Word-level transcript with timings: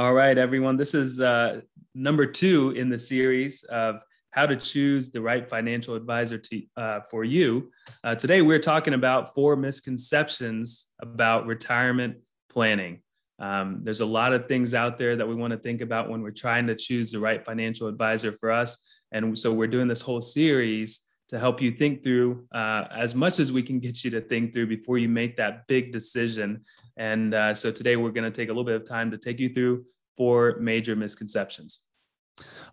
All 0.00 0.14
right, 0.14 0.38
everyone. 0.38 0.78
This 0.78 0.94
is 0.94 1.20
uh, 1.20 1.60
number 1.94 2.24
two 2.24 2.70
in 2.70 2.88
the 2.88 2.98
series 2.98 3.64
of 3.64 4.00
how 4.30 4.46
to 4.46 4.56
choose 4.56 5.10
the 5.10 5.20
right 5.20 5.46
financial 5.46 5.94
advisor 5.94 6.38
to, 6.38 6.62
uh, 6.78 7.00
for 7.02 7.22
you. 7.22 7.70
Uh, 8.02 8.14
today, 8.14 8.40
we're 8.40 8.60
talking 8.60 8.94
about 8.94 9.34
four 9.34 9.56
misconceptions 9.56 10.88
about 11.00 11.46
retirement 11.46 12.16
planning. 12.48 13.02
Um, 13.40 13.80
there's 13.82 14.00
a 14.00 14.06
lot 14.06 14.32
of 14.32 14.48
things 14.48 14.72
out 14.72 14.96
there 14.96 15.16
that 15.16 15.28
we 15.28 15.34
want 15.34 15.50
to 15.50 15.58
think 15.58 15.82
about 15.82 16.08
when 16.08 16.22
we're 16.22 16.30
trying 16.30 16.66
to 16.68 16.74
choose 16.74 17.12
the 17.12 17.18
right 17.18 17.44
financial 17.44 17.86
advisor 17.86 18.32
for 18.32 18.50
us. 18.50 18.82
And 19.12 19.38
so, 19.38 19.52
we're 19.52 19.66
doing 19.66 19.86
this 19.86 20.00
whole 20.00 20.22
series 20.22 21.09
to 21.30 21.38
help 21.38 21.62
you 21.62 21.70
think 21.70 22.02
through 22.02 22.44
uh, 22.52 22.84
as 22.90 23.14
much 23.14 23.38
as 23.38 23.52
we 23.52 23.62
can 23.62 23.78
get 23.78 24.04
you 24.04 24.10
to 24.10 24.20
think 24.20 24.52
through 24.52 24.66
before 24.66 24.98
you 24.98 25.08
make 25.08 25.36
that 25.36 25.64
big 25.68 25.92
decision. 25.92 26.64
And 26.96 27.32
uh, 27.34 27.54
so 27.54 27.70
today 27.70 27.94
we're 27.94 28.10
going 28.10 28.30
to 28.30 28.36
take 28.36 28.48
a 28.48 28.52
little 28.52 28.64
bit 28.64 28.74
of 28.74 28.84
time 28.84 29.12
to 29.12 29.16
take 29.16 29.38
you 29.38 29.48
through 29.48 29.84
four 30.16 30.56
major 30.58 30.96
misconceptions. 30.96 31.84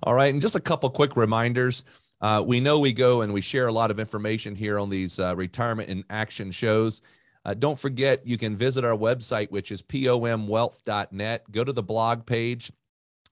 All 0.01 0.15
right. 0.15 0.33
And 0.33 0.41
just 0.41 0.55
a 0.55 0.59
couple 0.59 0.89
quick 0.89 1.15
reminders. 1.15 1.83
Uh, 2.19 2.43
we 2.43 2.59
know 2.59 2.79
we 2.79 2.93
go 2.93 3.21
and 3.21 3.31
we 3.31 3.41
share 3.41 3.67
a 3.67 3.71
lot 3.71 3.91
of 3.91 3.99
information 3.99 4.55
here 4.55 4.79
on 4.79 4.89
these 4.89 5.19
uh, 5.19 5.35
retirement 5.35 5.89
in 5.89 6.03
action 6.09 6.49
shows. 6.49 7.03
Uh, 7.45 7.53
don't 7.53 7.79
forget, 7.79 8.25
you 8.25 8.39
can 8.39 8.57
visit 8.57 8.83
our 8.83 8.97
website, 8.97 9.51
which 9.51 9.71
is 9.71 9.83
pomwealth.net. 9.83 11.51
Go 11.51 11.63
to 11.63 11.73
the 11.73 11.83
blog 11.83 12.25
page 12.25 12.71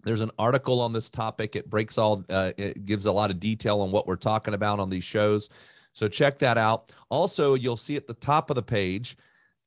there's 0.05 0.21
an 0.21 0.31
article 0.39 0.79
on 0.79 0.93
this 0.93 1.09
topic. 1.09 1.55
It 1.55 1.69
breaks 1.69 1.97
all, 1.97 2.23
uh, 2.29 2.51
it 2.57 2.85
gives 2.85 3.05
a 3.05 3.11
lot 3.11 3.31
of 3.31 3.39
detail 3.39 3.81
on 3.81 3.91
what 3.91 4.07
we're 4.07 4.15
talking 4.15 4.53
about 4.53 4.79
on 4.79 4.89
these 4.89 5.03
shows. 5.03 5.49
So 5.91 6.07
check 6.07 6.39
that 6.39 6.57
out. 6.57 6.91
Also, 7.09 7.55
you'll 7.55 7.75
see 7.75 7.95
at 7.95 8.07
the 8.07 8.13
top 8.13 8.49
of 8.49 8.55
the 8.55 8.63
page, 8.63 9.17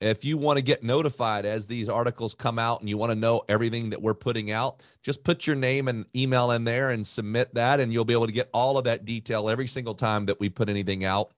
if 0.00 0.24
you 0.24 0.38
want 0.38 0.56
to 0.58 0.62
get 0.62 0.84
notified 0.84 1.44
as 1.44 1.66
these 1.66 1.88
articles 1.88 2.34
come 2.34 2.58
out 2.58 2.80
and 2.80 2.88
you 2.88 2.96
want 2.96 3.10
to 3.10 3.18
know 3.18 3.42
everything 3.48 3.90
that 3.90 4.00
we're 4.00 4.14
putting 4.14 4.52
out, 4.52 4.82
just 5.02 5.24
put 5.24 5.46
your 5.46 5.56
name 5.56 5.88
and 5.88 6.06
email 6.14 6.52
in 6.52 6.62
there 6.62 6.90
and 6.90 7.04
submit 7.04 7.52
that, 7.54 7.80
and 7.80 7.92
you'll 7.92 8.04
be 8.04 8.12
able 8.12 8.26
to 8.26 8.32
get 8.32 8.48
all 8.54 8.78
of 8.78 8.84
that 8.84 9.04
detail 9.04 9.50
every 9.50 9.66
single 9.66 9.94
time 9.94 10.26
that 10.26 10.38
we 10.38 10.48
put 10.48 10.68
anything 10.68 11.04
out. 11.04 11.32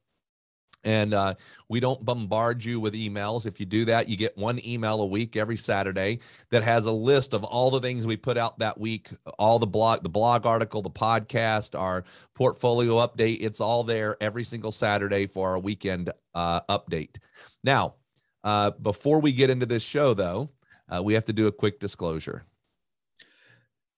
And 0.85 1.13
uh, 1.13 1.35
we 1.69 1.79
don't 1.79 2.03
bombard 2.05 2.65
you 2.65 2.81
with 2.81 2.95
emails. 2.95 3.45
If 3.45 3.61
you 3.61 3.67
do 3.67 3.85
that, 3.87 4.09
you 4.09 4.17
get 4.17 4.37
one 4.39 4.65
email 4.67 5.03
a 5.03 5.07
week 5.07 5.37
every 5.37 5.57
Saturday 5.57 6.21
that 6.51 6.63
has 6.63 6.87
a 6.87 6.93
list 6.93 7.35
of 7.35 7.45
all 7.45 7.71
the 7.71 7.81
things 7.81 8.07
we 8.07 8.17
put 8.17 8.39
out 8.39 8.59
that 8.61 8.81
week, 8.81 9.11
all 9.39 9.59
the 9.59 9.67
blog, 9.67 10.03
the 10.03 10.09
blog 10.09 10.47
article, 10.47 10.81
the 10.81 10.91
podcast, 10.91 11.79
our 11.79 12.05
portfolio 12.35 12.95
update. 12.95 13.39
It's 13.41 13.61
all 13.61 13.85
there 13.85 14.17
every 14.23 14.45
single 14.45 14.73
Saturday 14.73 15.27
for 15.27 15.51
our 15.51 15.59
weekend 15.59 16.11
uh, 16.35 16.63
update. 16.63 17.17
Now, 17.63 17.95
uh, 18.43 18.71
before 18.71 19.21
we 19.21 19.33
get 19.33 19.51
into 19.51 19.67
this 19.67 19.83
show, 19.83 20.15
though, 20.15 20.51
uh, 20.89 21.03
we 21.03 21.13
have 21.15 21.27
to 21.27 21.33
do 21.33 21.47
a 21.47 21.53
quick 21.53 21.79
disclosure. 21.79 22.45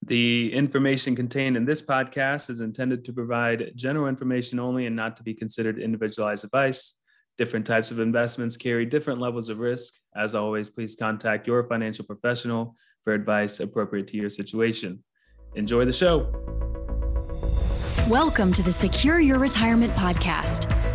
The 0.05 0.53
information 0.53 1.15
contained 1.15 1.57
in 1.57 1.65
this 1.65 1.81
podcast 1.81 2.51
is 2.51 2.59
intended 2.59 3.05
to 3.05 3.13
provide 3.13 3.71
general 3.77 4.09
information 4.09 4.59
only 4.59 4.87
and 4.87 4.97
not 4.97 5.17
to 5.17 5.23
be 5.23 5.33
considered 5.33 5.79
individualized 5.79 6.45
advice. 6.45 6.95
Different 7.39 7.65
types 7.65 7.93
of 7.93 8.01
investments 8.01 8.57
carry 8.57 8.85
different 8.85 9.21
levels 9.21 9.49
of 9.49 9.61
risk. 9.61 9.95
As 10.17 10.35
always, 10.35 10.69
please 10.69 10.97
contact 10.97 11.47
your 11.47 11.63
financial 11.69 12.05
professional 12.05 12.75
for 13.05 13.15
advice 13.15 13.61
appropriate 13.61 14.09
to 14.09 14.17
your 14.17 14.29
situation. 14.29 15.05
Enjoy 15.55 15.85
the 15.85 15.93
show. 15.93 16.27
Welcome 18.09 18.53
to 18.55 18.63
the 18.65 18.73
Secure 18.73 19.21
Your 19.21 19.39
Retirement 19.39 19.93
Podcast. 19.93 20.92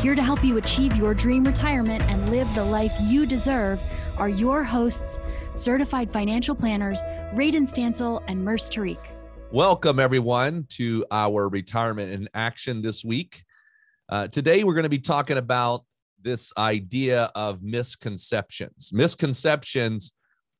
Here 0.00 0.14
to 0.14 0.22
help 0.22 0.44
you 0.44 0.58
achieve 0.58 0.94
your 0.94 1.12
dream 1.12 1.42
retirement 1.42 2.04
and 2.04 2.30
live 2.30 2.46
the 2.54 2.64
life 2.64 2.94
you 3.02 3.26
deserve 3.26 3.82
are 4.16 4.28
your 4.28 4.62
hosts, 4.62 5.18
certified 5.54 6.08
financial 6.08 6.54
planners, 6.54 7.02
Radon 7.34 7.68
Stancil 7.68 8.22
and 8.28 8.44
Murs 8.44 8.70
Tariq. 8.70 9.00
Welcome, 9.50 9.98
everyone, 9.98 10.66
to 10.70 11.04
our 11.10 11.48
retirement 11.48 12.12
in 12.12 12.28
action 12.32 12.80
this 12.80 13.04
week. 13.04 13.42
Uh, 14.08 14.28
today, 14.28 14.62
we're 14.62 14.74
going 14.74 14.84
to 14.84 14.88
be 14.88 15.00
talking 15.00 15.36
about 15.36 15.84
this 16.22 16.52
idea 16.56 17.32
of 17.34 17.64
misconceptions. 17.64 18.92
Misconceptions 18.92 20.12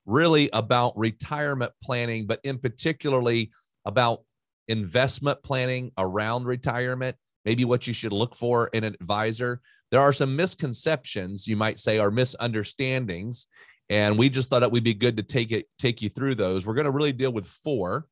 really 0.04 0.50
about 0.52 0.98
retirement 0.98 1.70
planning, 1.80 2.26
but 2.26 2.40
in 2.42 2.58
particularly 2.58 3.52
about 3.84 4.24
investment 4.66 5.40
planning 5.44 5.92
around 5.96 6.46
retirement 6.46 7.14
maybe 7.48 7.64
what 7.64 7.86
you 7.86 7.94
should 7.94 8.12
look 8.12 8.36
for 8.36 8.68
in 8.74 8.84
an 8.84 8.94
advisor. 9.00 9.62
There 9.90 10.02
are 10.02 10.12
some 10.12 10.36
misconceptions, 10.36 11.46
you 11.46 11.56
might 11.56 11.80
say, 11.80 11.98
or 11.98 12.10
misunderstandings. 12.10 13.46
And 13.88 14.18
we 14.18 14.28
just 14.28 14.50
thought 14.50 14.62
it 14.62 14.70
would 14.70 14.84
be 14.84 14.92
good 14.92 15.16
to 15.16 15.22
take 15.22 15.50
it, 15.50 15.64
take 15.78 16.02
you 16.02 16.10
through 16.10 16.34
those. 16.34 16.66
We're 16.66 16.74
going 16.74 16.84
to 16.84 16.90
really 16.90 17.14
deal 17.14 17.32
with 17.32 17.46
four. 17.46 18.06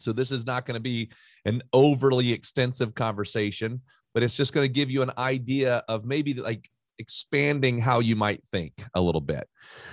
So 0.00 0.12
this 0.12 0.32
is 0.32 0.46
not 0.46 0.66
going 0.66 0.74
to 0.74 0.80
be 0.80 1.12
an 1.44 1.62
overly 1.72 2.32
extensive 2.32 2.92
conversation, 2.92 3.82
but 4.14 4.24
it's 4.24 4.36
just 4.36 4.52
going 4.52 4.66
to 4.66 4.72
give 4.72 4.90
you 4.90 5.02
an 5.02 5.12
idea 5.16 5.84
of 5.88 6.04
maybe 6.04 6.34
like 6.34 6.68
expanding 6.98 7.78
how 7.78 8.00
you 8.00 8.16
might 8.16 8.42
think 8.48 8.72
a 8.96 9.00
little 9.00 9.20
bit. 9.20 9.48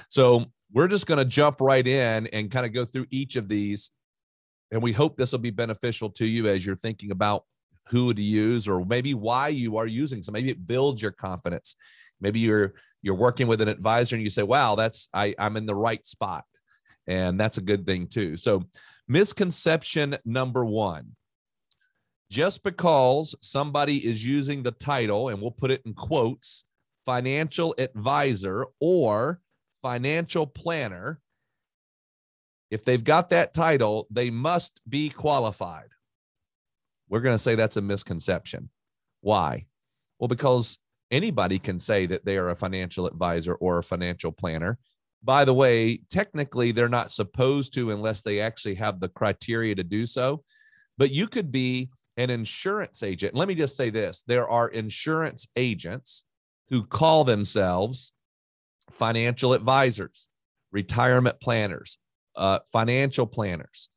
So 0.09 0.46
we're 0.73 0.88
just 0.88 1.06
going 1.06 1.19
to 1.19 1.25
jump 1.25 1.62
right 1.62 1.88
in 1.88 2.25
and 2.34 2.50
kind 2.50 2.66
of 2.66 2.73
go 2.73 2.85
through 2.85 3.06
each 3.12 3.35
of 3.35 3.47
these. 3.47 3.91
And 4.72 4.81
we 4.81 4.94
hope 4.94 5.16
this 5.16 5.31
will 5.31 5.38
be 5.38 5.51
beneficial 5.51 6.09
to 6.13 6.25
you 6.25 6.47
as 6.47 6.66
you're 6.66 6.75
thinking 6.75 7.12
about 7.12 7.44
who 7.90 8.14
to 8.14 8.22
use 8.22 8.68
or 8.68 8.86
maybe 8.86 9.14
why 9.14 9.50
you 9.50 9.78
are 9.78 9.88
using. 9.88 10.22
So 10.24 10.31
maybe 10.31 10.50
it 10.50 10.68
builds 10.68 11.02
your 11.02 11.12
confidence. 11.12 11.75
Maybe 12.20 12.40
you're 12.40 12.74
you're 13.02 13.16
working 13.16 13.48
with 13.48 13.62
an 13.62 13.68
advisor 13.68 14.16
and 14.16 14.24
you 14.24 14.30
say 14.30 14.44
wow 14.44 14.75
that's 14.75 15.08
I, 15.14 15.36
i'm 15.38 15.58
in 15.58 15.66
the 15.66 15.75
right 15.75 16.06
spot. 16.06 16.46
And 17.09 17.40
that's 17.40 17.58
a 17.58 17.62
good 17.62 17.86
thing 17.86 18.08
too. 18.08 18.36
So 18.36 18.66
misconception 19.08 20.18
number 20.26 20.66
one 20.66 21.16
just 22.30 22.64
because 22.64 23.36
somebody 23.42 24.06
is 24.06 24.26
using 24.26 24.62
the 24.62 24.72
title 24.72 25.30
and 25.30 25.42
we'll 25.42 25.52
put 25.52 25.72
it 25.72 25.81
in 25.86 25.94
quotes 25.94 26.66
financial 27.06 27.74
advisor 27.78 28.66
or 28.81 29.40
financial 29.81 30.46
planner 30.46 31.22
if 32.70 32.84
they've 32.84 33.03
got 33.03 33.30
that 33.30 33.53
title 33.53 34.08
they 34.12 34.30
must 34.30 34.81
be 34.90 35.09
qualified 35.09 35.88
we're 37.09 37.22
going 37.22 37.35
to 37.35 37.40
say 37.40 37.56
that's 37.56 37.78
a 37.78 37.81
misconception. 37.81 38.69
Why? 39.22 39.66
Well, 40.19 40.28
because 40.28 40.79
anybody 41.12 41.59
can 41.59 41.79
say 41.79 42.06
that 42.07 42.25
they 42.25 42.38
are 42.38 42.50
a 42.50 42.56
financial 42.56 43.07
advisor 43.07 43.56
or 43.56 43.79
a 43.79 43.84
financial 43.84 44.31
planner. 44.31 44.78
By 45.23 45.46
the 45.46 45.53
way, 45.53 46.01
technically, 46.09 46.72
they're 46.72 46.90
not 46.90 47.12
supposed 47.12 47.73
to 47.73 47.91
unless 47.91 48.22
they 48.22 48.40
actually 48.40 48.75
have 48.75 49.00
the 49.00 49.09
criteria 49.09 49.75
to 49.75 49.84
do 49.84 50.06
so. 50.06 50.44
But 50.97 51.12
you 51.12 51.28
could 51.28 51.51
be 51.51 51.90
an 52.17 52.29
insurance 52.29 53.03
agent. 53.03 53.35
Let 53.35 53.47
me 53.47 53.56
just 53.56 53.78
say 53.78 53.90
this 53.90 54.23
there 54.28 54.50
are 54.50 54.69
insurance 54.69 55.47
agents 55.56 56.23
who 56.69 56.84
call 56.84 57.23
themselves 57.23 58.12
financial 58.91 59.53
advisors, 59.53 60.28
retirement 60.72 61.40
planners, 61.40 61.97
uh, 62.35 62.59
financial 62.72 63.25
planners 63.25 63.90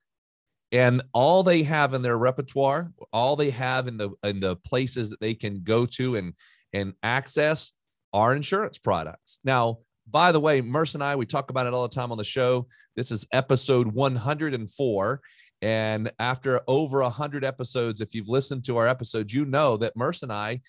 and 0.72 1.02
all 1.12 1.42
they 1.42 1.62
have 1.62 1.94
in 1.94 2.02
their 2.02 2.18
repertoire 2.18 2.92
all 3.12 3.36
they 3.36 3.50
have 3.50 3.88
in 3.88 3.96
the 3.96 4.10
in 4.24 4.40
the 4.40 4.56
places 4.56 5.10
that 5.10 5.20
they 5.20 5.34
can 5.34 5.62
go 5.62 5.86
to 5.86 6.16
and 6.16 6.34
and 6.72 6.94
access 7.02 7.72
are 8.12 8.34
insurance 8.34 8.78
products. 8.78 9.38
Now 9.44 9.78
by 10.08 10.32
the 10.32 10.40
way 10.40 10.60
Murs 10.60 10.94
and 10.94 11.04
i 11.04 11.16
we 11.16 11.26
talk 11.26 11.50
about 11.50 11.66
it 11.66 11.74
all 11.74 11.86
the 11.86 11.94
time 11.94 12.12
on 12.12 12.18
the 12.18 12.24
show. 12.24 12.66
This 12.96 13.10
is 13.10 13.26
episode 13.32 13.88
104 13.88 15.20
and 15.62 16.10
after 16.18 16.60
over 16.66 17.02
100 17.02 17.44
episodes 17.44 18.00
if 18.00 18.14
you've 18.14 18.28
listened 18.28 18.64
to 18.64 18.76
our 18.76 18.88
episodes 18.88 19.34
you 19.34 19.44
know 19.44 19.76
that 19.76 19.96
Murs 19.96 20.22
and 20.22 20.32
i 20.32 20.60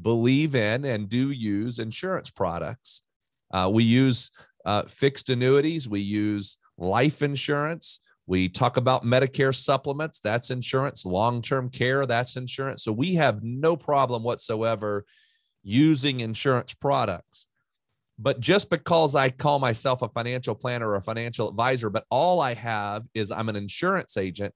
believe 0.00 0.54
in 0.54 0.84
and 0.84 1.08
do 1.08 1.30
use 1.32 1.80
insurance 1.80 2.30
products. 2.30 3.02
Uh, 3.52 3.68
we 3.72 3.82
use 3.82 4.30
uh, 4.64 4.82
fixed 4.82 5.30
annuities 5.30 5.88
we 5.88 6.00
use 6.00 6.58
life 6.76 7.22
insurance 7.22 8.00
we 8.28 8.48
talk 8.50 8.76
about 8.76 9.04
Medicare 9.04 9.54
supplements, 9.56 10.20
that's 10.20 10.50
insurance, 10.50 11.06
long 11.06 11.40
term 11.40 11.70
care, 11.70 12.04
that's 12.04 12.36
insurance. 12.36 12.84
So 12.84 12.92
we 12.92 13.14
have 13.14 13.42
no 13.42 13.74
problem 13.74 14.22
whatsoever 14.22 15.06
using 15.64 16.20
insurance 16.20 16.74
products. 16.74 17.46
but 18.18 18.40
just 18.40 18.68
because 18.68 19.14
I 19.14 19.30
call 19.30 19.58
myself 19.60 20.02
a 20.02 20.08
financial 20.08 20.54
planner 20.54 20.88
or 20.88 20.96
a 20.96 21.02
financial 21.02 21.48
advisor, 21.48 21.88
but 21.88 22.04
all 22.10 22.40
I 22.40 22.54
have 22.54 23.04
is 23.14 23.30
I'm 23.30 23.48
an 23.48 23.56
insurance 23.56 24.16
agent, 24.16 24.52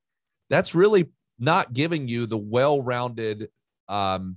that's 0.50 0.74
really 0.74 1.10
not 1.38 1.72
giving 1.72 2.08
you 2.08 2.26
the 2.26 2.36
well 2.36 2.82
rounded 2.82 3.48
um, 3.88 4.36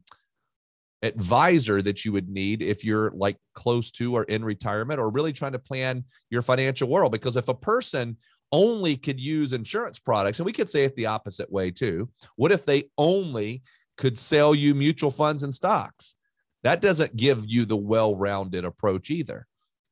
advisor 1.01 1.81
that 1.81 2.05
you 2.05 2.11
would 2.11 2.29
need 2.29 2.61
if 2.61 2.83
you're 2.83 3.11
like 3.11 3.37
close 3.53 3.91
to 3.91 4.15
or 4.15 4.23
in 4.23 4.45
retirement 4.45 4.99
or 4.99 5.09
really 5.09 5.33
trying 5.33 5.51
to 5.53 5.59
plan 5.59 6.03
your 6.29 6.41
financial 6.41 6.87
world. 6.87 7.11
Because 7.11 7.35
if 7.35 7.49
a 7.49 7.53
person 7.53 8.17
only 8.51 8.95
could 8.95 9.19
use 9.19 9.53
insurance 9.53 10.00
products, 10.00 10.39
and 10.39 10.45
we 10.45 10.53
could 10.53 10.69
say 10.69 10.83
it 10.83 10.95
the 10.95 11.07
opposite 11.07 11.51
way 11.51 11.71
too, 11.71 12.09
what 12.36 12.51
if 12.51 12.65
they 12.65 12.83
only 12.97 13.62
could 13.97 14.18
sell 14.18 14.53
you 14.53 14.75
mutual 14.75 15.12
funds 15.12 15.44
and 15.44 15.53
stocks? 15.53 16.15
That 16.63 16.81
doesn't 16.81 17.15
give 17.15 17.45
you 17.47 17.65
the 17.65 17.77
well 17.77 18.15
rounded 18.15 18.65
approach 18.65 19.12
either. 19.12 19.47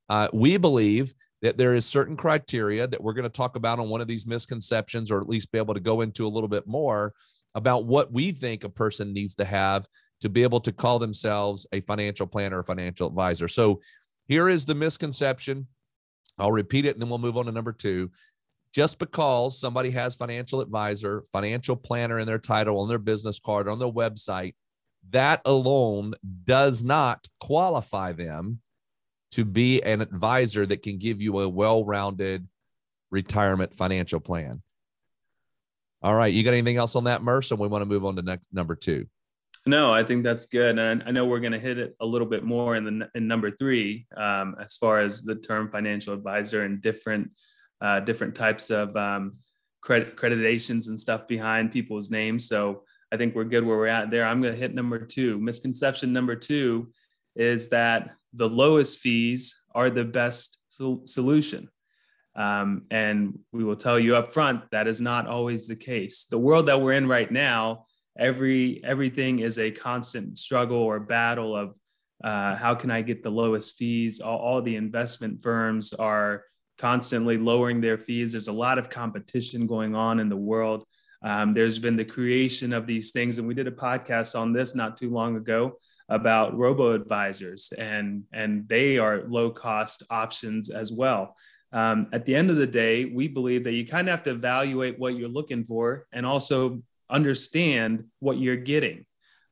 Uh, 0.10 0.28
we 0.34 0.58
believe 0.58 1.14
that 1.42 1.58
there 1.58 1.74
is 1.74 1.86
certain 1.86 2.16
criteria 2.16 2.88
that 2.88 3.04
we're 3.04 3.14
going 3.14 3.24
to 3.24 3.30
talk 3.30 3.56
about 3.56 3.80
on 3.80 3.90
one 3.90 4.02
of 4.02 4.08
these 4.08 4.26
misconceptions, 4.26 5.12
or 5.12 5.20
at 5.20 5.30
least 5.30 5.52
be 5.52 5.58
able 5.58 5.74
to 5.74 5.80
go 5.80 6.02
into 6.02 6.26
a 6.26 6.30
little 6.30 6.48
bit 6.48 6.66
more 6.66 7.14
about 7.56 7.86
what 7.86 8.12
we 8.12 8.32
think 8.32 8.64
a 8.64 8.70
person 8.70 9.14
needs 9.14 9.36
to 9.36 9.46
have 9.46 9.86
to 10.22 10.30
be 10.30 10.42
able 10.42 10.62
to 10.62 10.72
call 10.72 11.00
themselves 11.00 11.68
a 11.74 11.82
financial 11.82 12.26
planner 12.26 12.60
or 12.60 12.64
financial 12.64 13.08
advisor. 13.08 13.48
So 13.48 13.82
here 14.28 14.48
is 14.48 14.66
the 14.66 14.74
misconception. 14.74 15.68
I'll 16.40 16.52
repeat 16.52 16.86
it 16.86 16.94
and 16.94 17.02
then 17.02 17.10
we'll 17.10 17.20
move 17.20 17.38
on 17.38 17.46
to 17.46 17.52
number 17.52 17.74
two. 17.74 18.10
Just 18.74 18.98
because 18.98 19.60
somebody 19.60 19.92
has 19.92 20.16
financial 20.16 20.60
advisor, 20.60 21.24
financial 21.32 21.76
planner 21.76 22.18
in 22.18 22.26
their 22.26 22.40
title, 22.40 22.80
on 22.80 22.90
their 22.90 22.98
business 22.98 23.40
card, 23.40 23.68
on 23.68 23.78
their 23.78 23.92
website, 23.92 24.56
that 25.12 25.42
alone 25.46 26.14
does 26.44 26.84
not 26.84 27.28
qualify 27.40 28.14
them 28.14 28.60
to 29.32 29.46
be 29.46 29.82
an 29.84 30.02
advisor 30.02 30.66
that 30.66 30.82
can 30.82 30.98
give 30.98 31.22
you 31.22 31.40
a 31.40 31.50
well 31.50 31.86
rounded 31.86 32.48
retirement 33.12 33.76
financial 33.76 34.20
plan. 34.20 34.64
All 36.02 36.16
right. 36.16 36.34
You 36.34 36.44
got 36.44 36.54
anything 36.54 36.78
else 36.78 36.96
on 36.96 37.06
that, 37.06 37.22
Mercer? 37.22 37.56
We 37.56 37.68
want 37.68 37.84
to 37.84 37.86
move 37.86 38.06
on 38.06 38.16
to 38.16 38.22
next 38.24 38.48
number 38.52 38.76
two. 38.76 39.06
No, 39.66 39.94
I 39.94 40.04
think 40.04 40.24
that's 40.24 40.46
good, 40.46 40.78
and 40.78 41.02
I 41.06 41.12
know 41.12 41.26
we're 41.26 41.40
going 41.40 41.54
to 41.54 41.60
hit 41.60 41.78
it 41.78 41.96
a 42.02 42.06
little 42.06 42.28
bit 42.28 42.44
more 42.44 42.76
in 42.76 42.84
the 42.84 43.10
in 43.16 43.28
number 43.28 43.50
three, 43.50 44.06
um, 44.18 44.58
as 44.62 44.76
far 44.76 45.00
as 45.00 45.22
the 45.22 45.36
term 45.36 45.72
financial 45.72 46.14
advisor 46.14 46.66
and 46.66 46.82
different 46.82 47.32
uh, 47.84 48.00
different 48.00 48.34
types 48.34 48.72
of 48.72 48.96
um, 48.98 49.34
credit 49.82 50.16
accreditations 50.16 50.88
and 50.88 51.00
stuff 51.00 51.28
behind 51.28 51.72
people's 51.72 52.10
names. 52.10 52.48
So 52.48 52.84
I 53.12 53.18
think 53.18 53.36
we're 53.36 53.44
good 53.44 53.64
where 53.64 53.78
we're 53.78 53.88
at 53.88 54.10
there. 54.10 54.26
I'm 54.26 54.42
going 54.42 54.54
to 54.54 54.60
hit 54.60 54.74
number 54.74 54.98
two. 54.98 55.38
Misconception 55.40 56.12
number 56.12 56.36
two 56.36 56.92
is 57.36 57.70
that 57.70 58.16
the 58.34 58.50
lowest 58.50 59.00
fees 59.00 59.64
are 59.76 59.92
the 59.92 60.04
best 60.04 60.60
sol- 60.70 61.06
solution. 61.06 61.70
Um, 62.36 62.86
and 62.90 63.38
we 63.52 63.64
will 63.64 63.76
tell 63.76 64.00
you 64.00 64.16
up 64.16 64.34
front 64.34 64.64
that 64.72 64.88
is 64.88 65.00
not 65.02 65.28
always 65.28 65.68
the 65.68 65.76
case. 65.76 66.26
The 66.26 66.40
world 66.40 66.66
that 66.66 66.82
we're 66.82 66.94
in 66.94 67.08
right 67.08 67.32
now 67.32 67.84
every 68.18 68.84
everything 68.84 69.40
is 69.40 69.60
a 69.60 69.72
constant 69.72 70.38
struggle 70.38 70.78
or 70.78 71.00
battle 71.00 71.56
of 71.56 71.78
uh, 72.24 72.56
how 72.56 72.74
can 72.74 72.90
I 72.90 73.02
get 73.02 73.22
the 73.22 73.30
lowest 73.30 73.76
fees? 73.78 74.22
All, 74.22 74.38
all, 74.38 74.62
the 74.62 74.78
investment 74.78 75.42
firms 75.42 75.94
are 75.94 76.44
constantly 76.78 77.38
lowering 77.38 77.82
their 77.82 77.98
fees. 77.98 78.32
There's 78.32 78.48
a 78.48 78.54
lot 78.54 78.78
of 78.78 78.90
competition 78.90 79.68
going 79.68 79.96
on 79.96 80.20
in 80.20 80.30
the 80.30 80.38
world. 80.38 80.86
Um, 81.24 81.54
there's 81.54 81.80
been 81.80 81.96
the 81.96 82.06
creation 82.06 82.74
of 82.74 82.86
these 82.86 83.12
things, 83.12 83.38
and 83.38 83.48
we 83.48 83.54
did 83.54 83.68
a 83.68 83.72
podcast 83.72 84.38
on 84.40 84.52
this 84.52 84.76
not 84.76 84.98
too 84.98 85.10
long 85.10 85.38
ago 85.38 85.78
about 86.10 86.58
robo 86.58 86.92
advisors, 86.92 87.72
and 87.72 88.24
and 88.34 88.68
they 88.68 88.98
are 88.98 89.24
low 89.28 89.50
cost 89.50 90.04
options 90.10 90.70
as 90.70 90.92
well. 90.92 91.36
Um, 91.72 92.08
at 92.12 92.26
the 92.26 92.36
end 92.36 92.50
of 92.50 92.58
the 92.58 92.68
day, 92.68 93.06
we 93.06 93.28
believe 93.28 93.64
that 93.64 93.74
you 93.74 93.88
kind 93.88 94.08
of 94.08 94.12
have 94.12 94.24
to 94.24 94.32
evaluate 94.32 95.00
what 95.00 95.16
you're 95.16 95.30
looking 95.30 95.64
for 95.64 96.06
and 96.12 96.26
also 96.26 96.84
understand 97.10 98.06
what 98.20 98.38
you're 98.38 98.56
getting. 98.56 99.06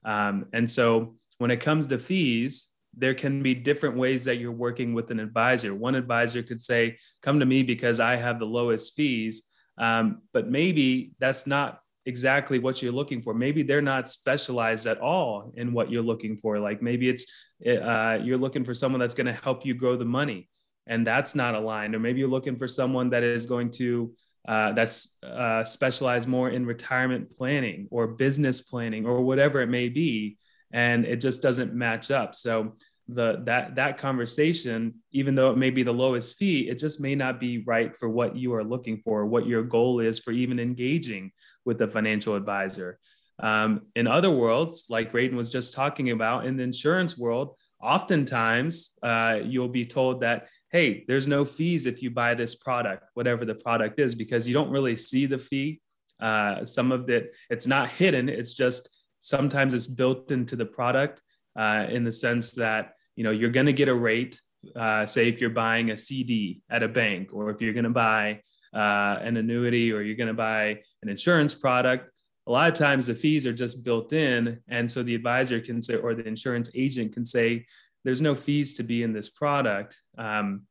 Um, 0.06 0.46
and 0.54 0.70
so 0.70 1.16
when 1.40 1.52
it 1.52 1.62
comes 1.62 1.88
to 1.88 1.98
fees, 1.98 2.68
there 2.96 3.14
can 3.14 3.42
be 3.42 3.56
different 3.56 3.98
ways 3.98 4.26
that 4.26 4.38
you're 4.38 4.52
working 4.52 4.94
with 4.94 5.12
an 5.12 5.20
advisor. 5.20 5.74
One 5.74 5.96
advisor 5.96 6.44
could 6.44 6.62
say, 6.62 6.98
Come 7.22 7.40
to 7.40 7.46
me 7.46 7.64
because 7.64 8.00
I 8.00 8.16
have 8.16 8.40
the 8.40 8.46
lowest 8.46 8.96
fees. 8.96 9.44
Um, 9.78 10.22
but 10.34 10.50
maybe 10.50 11.14
that's 11.20 11.48
not 11.48 11.80
exactly 12.06 12.60
what 12.60 12.82
you're 12.82 12.92
looking 12.92 13.22
for. 13.22 13.34
Maybe 13.34 13.64
they're 13.64 13.82
not 13.82 14.10
specialized 14.10 14.88
at 14.88 15.00
all 15.00 15.52
in 15.56 15.74
what 15.74 15.92
you're 15.92 16.02
looking 16.02 16.36
for. 16.36 16.60
Like 16.60 16.82
maybe 16.82 17.10
it's 17.10 17.26
uh, 17.66 18.20
you're 18.22 18.38
looking 18.38 18.66
for 18.66 18.74
someone 18.74 19.00
that's 19.00 19.14
going 19.14 19.28
to 19.28 19.34
help 19.34 19.66
you 19.66 19.74
grow 19.74 19.96
the 19.96 20.06
money, 20.06 20.50
and 20.88 21.06
that's 21.06 21.36
not 21.36 21.56
aligned. 21.56 21.96
Or 21.96 22.00
maybe 22.00 22.20
you're 22.20 22.30
looking 22.30 22.58
for 22.58 22.68
someone 22.68 23.10
that 23.12 23.24
is 23.24 23.46
going 23.46 23.72
to 23.72 24.14
uh, 24.48 24.72
that's 24.74 25.18
uh, 25.24 25.64
specialized 25.64 26.28
more 26.28 26.50
in 26.50 26.66
retirement 26.66 27.30
planning 27.30 27.88
or 27.92 28.08
business 28.08 28.62
planning 28.62 29.06
or 29.06 29.22
whatever 29.22 29.62
it 29.62 29.68
may 29.68 29.88
be, 29.88 30.38
and 30.74 31.06
it 31.06 31.18
just 31.18 31.42
doesn't 31.42 31.74
match 31.74 32.12
up. 32.12 32.36
So 32.36 32.76
the 33.08 33.42
that 33.46 33.76
that 33.76 33.98
conversation, 33.98 34.96
even 35.12 35.36
though 35.36 35.52
it 35.52 35.58
may 35.58 35.70
be 35.70 35.84
the 35.84 35.94
lowest 35.94 36.38
fee, 36.38 36.70
it 36.70 36.80
just 36.80 37.02
may 37.02 37.16
not 37.16 37.40
be 37.40 37.60
right 37.60 37.96
for 37.96 38.10
what 38.10 38.36
you 38.36 38.54
are 38.54 38.64
looking 38.64 39.02
for, 39.04 39.26
what 39.26 39.48
your 39.48 39.64
goal 39.64 40.00
is 40.00 40.20
for 40.20 40.32
even 40.32 40.60
engaging 40.60 41.32
with 41.66 41.78
the 41.78 41.88
financial 41.88 42.36
advisor. 42.36 43.00
Um, 43.40 43.82
in 43.96 44.08
other 44.08 44.30
worlds, 44.30 44.86
like 44.90 45.14
Radon 45.14 45.34
was 45.34 45.50
just 45.50 45.74
talking 45.74 46.12
about, 46.12 46.46
in 46.46 46.58
the 46.58 46.64
insurance 46.64 47.18
world, 47.18 47.56
oftentimes 47.82 48.96
uh, 49.02 49.40
you'll 49.44 49.68
be 49.68 49.86
told 49.86 50.22
that 50.22 50.48
hey, 50.72 51.04
there's 51.08 51.28
no 51.28 51.44
fees 51.44 51.86
if 51.86 52.02
you 52.02 52.10
buy 52.10 52.34
this 52.34 52.56
product, 52.56 53.04
whatever 53.14 53.44
the 53.44 53.56
product 53.56 54.00
is, 54.00 54.16
because 54.16 54.48
you 54.48 54.54
don't 54.54 54.70
really 54.70 54.96
see 54.96 55.26
the 55.26 55.38
fee. 55.38 55.82
Uh, 56.20 56.66
some 56.66 56.94
of 56.94 57.10
it, 57.10 57.34
it's 57.50 57.68
not 57.68 57.90
hidden. 57.90 58.30
It's 58.30 58.54
just 58.54 59.01
sometimes 59.22 59.74
it's 59.74 59.88
built 59.88 60.32
into 60.32 60.56
the 60.56 60.66
product 60.66 61.22
uh, 61.58 61.86
in 61.90 62.04
the 62.04 62.12
sense 62.12 62.52
that, 62.56 62.96
you 63.16 63.24
know, 63.24 63.32
you're 63.32 63.50
going 63.50 63.66
to 63.68 63.74
get 63.74 63.88
a 63.88 63.94
rate. 63.94 64.40
Uh, 64.76 65.06
say 65.06 65.28
if 65.28 65.42
you're 65.42 65.50
buying 65.50 65.90
a 65.90 65.98
CD 65.98 66.62
at 66.70 66.84
a 66.84 66.88
bank, 66.88 67.30
or 67.34 67.50
if 67.50 67.62
you're 67.62 67.74
going 67.74 67.84
to 67.84 67.90
buy 67.90 68.42
uh, 68.76 69.18
an 69.22 69.38
annuity, 69.38 69.92
or 69.92 70.02
you're 70.02 70.16
going 70.16 70.28
to 70.28 70.34
buy 70.34 70.80
an 71.02 71.10
insurance 71.10 71.54
product, 71.54 72.12
a 72.48 72.52
lot 72.52 72.68
of 72.68 72.74
times 72.76 73.08
the 73.08 73.16
fees 73.16 73.48
are 73.48 73.54
just 73.54 73.86
built 73.86 74.14
in. 74.14 74.60
And 74.68 74.92
so 74.92 75.04
the 75.04 75.16
advisor 75.16 75.60
can 75.60 75.82
say, 75.82 75.96
or 75.96 76.14
the 76.14 76.28
insurance 76.28 76.70
agent 76.76 77.14
can 77.14 77.26
say, 77.26 77.66
there's 78.04 78.22
no 78.22 78.36
fees 78.36 78.76
to 78.76 78.84
be 78.84 79.04
in 79.04 79.14
this 79.14 79.30
product. 79.30 80.00
Um, 80.18 80.64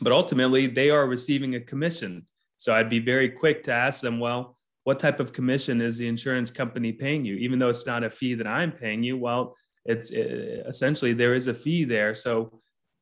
but 0.00 0.12
ultimately, 0.12 0.66
they 0.66 0.90
are 0.90 1.06
receiving 1.06 1.54
a 1.54 1.60
commission. 1.60 2.26
So 2.58 2.74
I'd 2.74 2.90
be 2.90 2.98
very 2.98 3.30
quick 3.30 3.62
to 3.64 3.72
ask 3.72 4.00
them, 4.00 4.18
well, 4.18 4.55
what 4.86 5.00
type 5.00 5.18
of 5.18 5.32
commission 5.32 5.80
is 5.80 5.98
the 5.98 6.06
insurance 6.06 6.52
company 6.52 6.92
paying 6.92 7.24
you? 7.24 7.34
Even 7.34 7.58
though 7.58 7.70
it's 7.70 7.88
not 7.88 8.04
a 8.04 8.08
fee 8.08 8.34
that 8.34 8.46
I'm 8.46 8.70
paying 8.70 9.02
you, 9.02 9.18
well, 9.18 9.56
it's 9.84 10.12
it, 10.12 10.64
essentially 10.64 11.12
there 11.12 11.34
is 11.34 11.48
a 11.48 11.54
fee 11.54 11.82
there. 11.82 12.14
So 12.14 12.60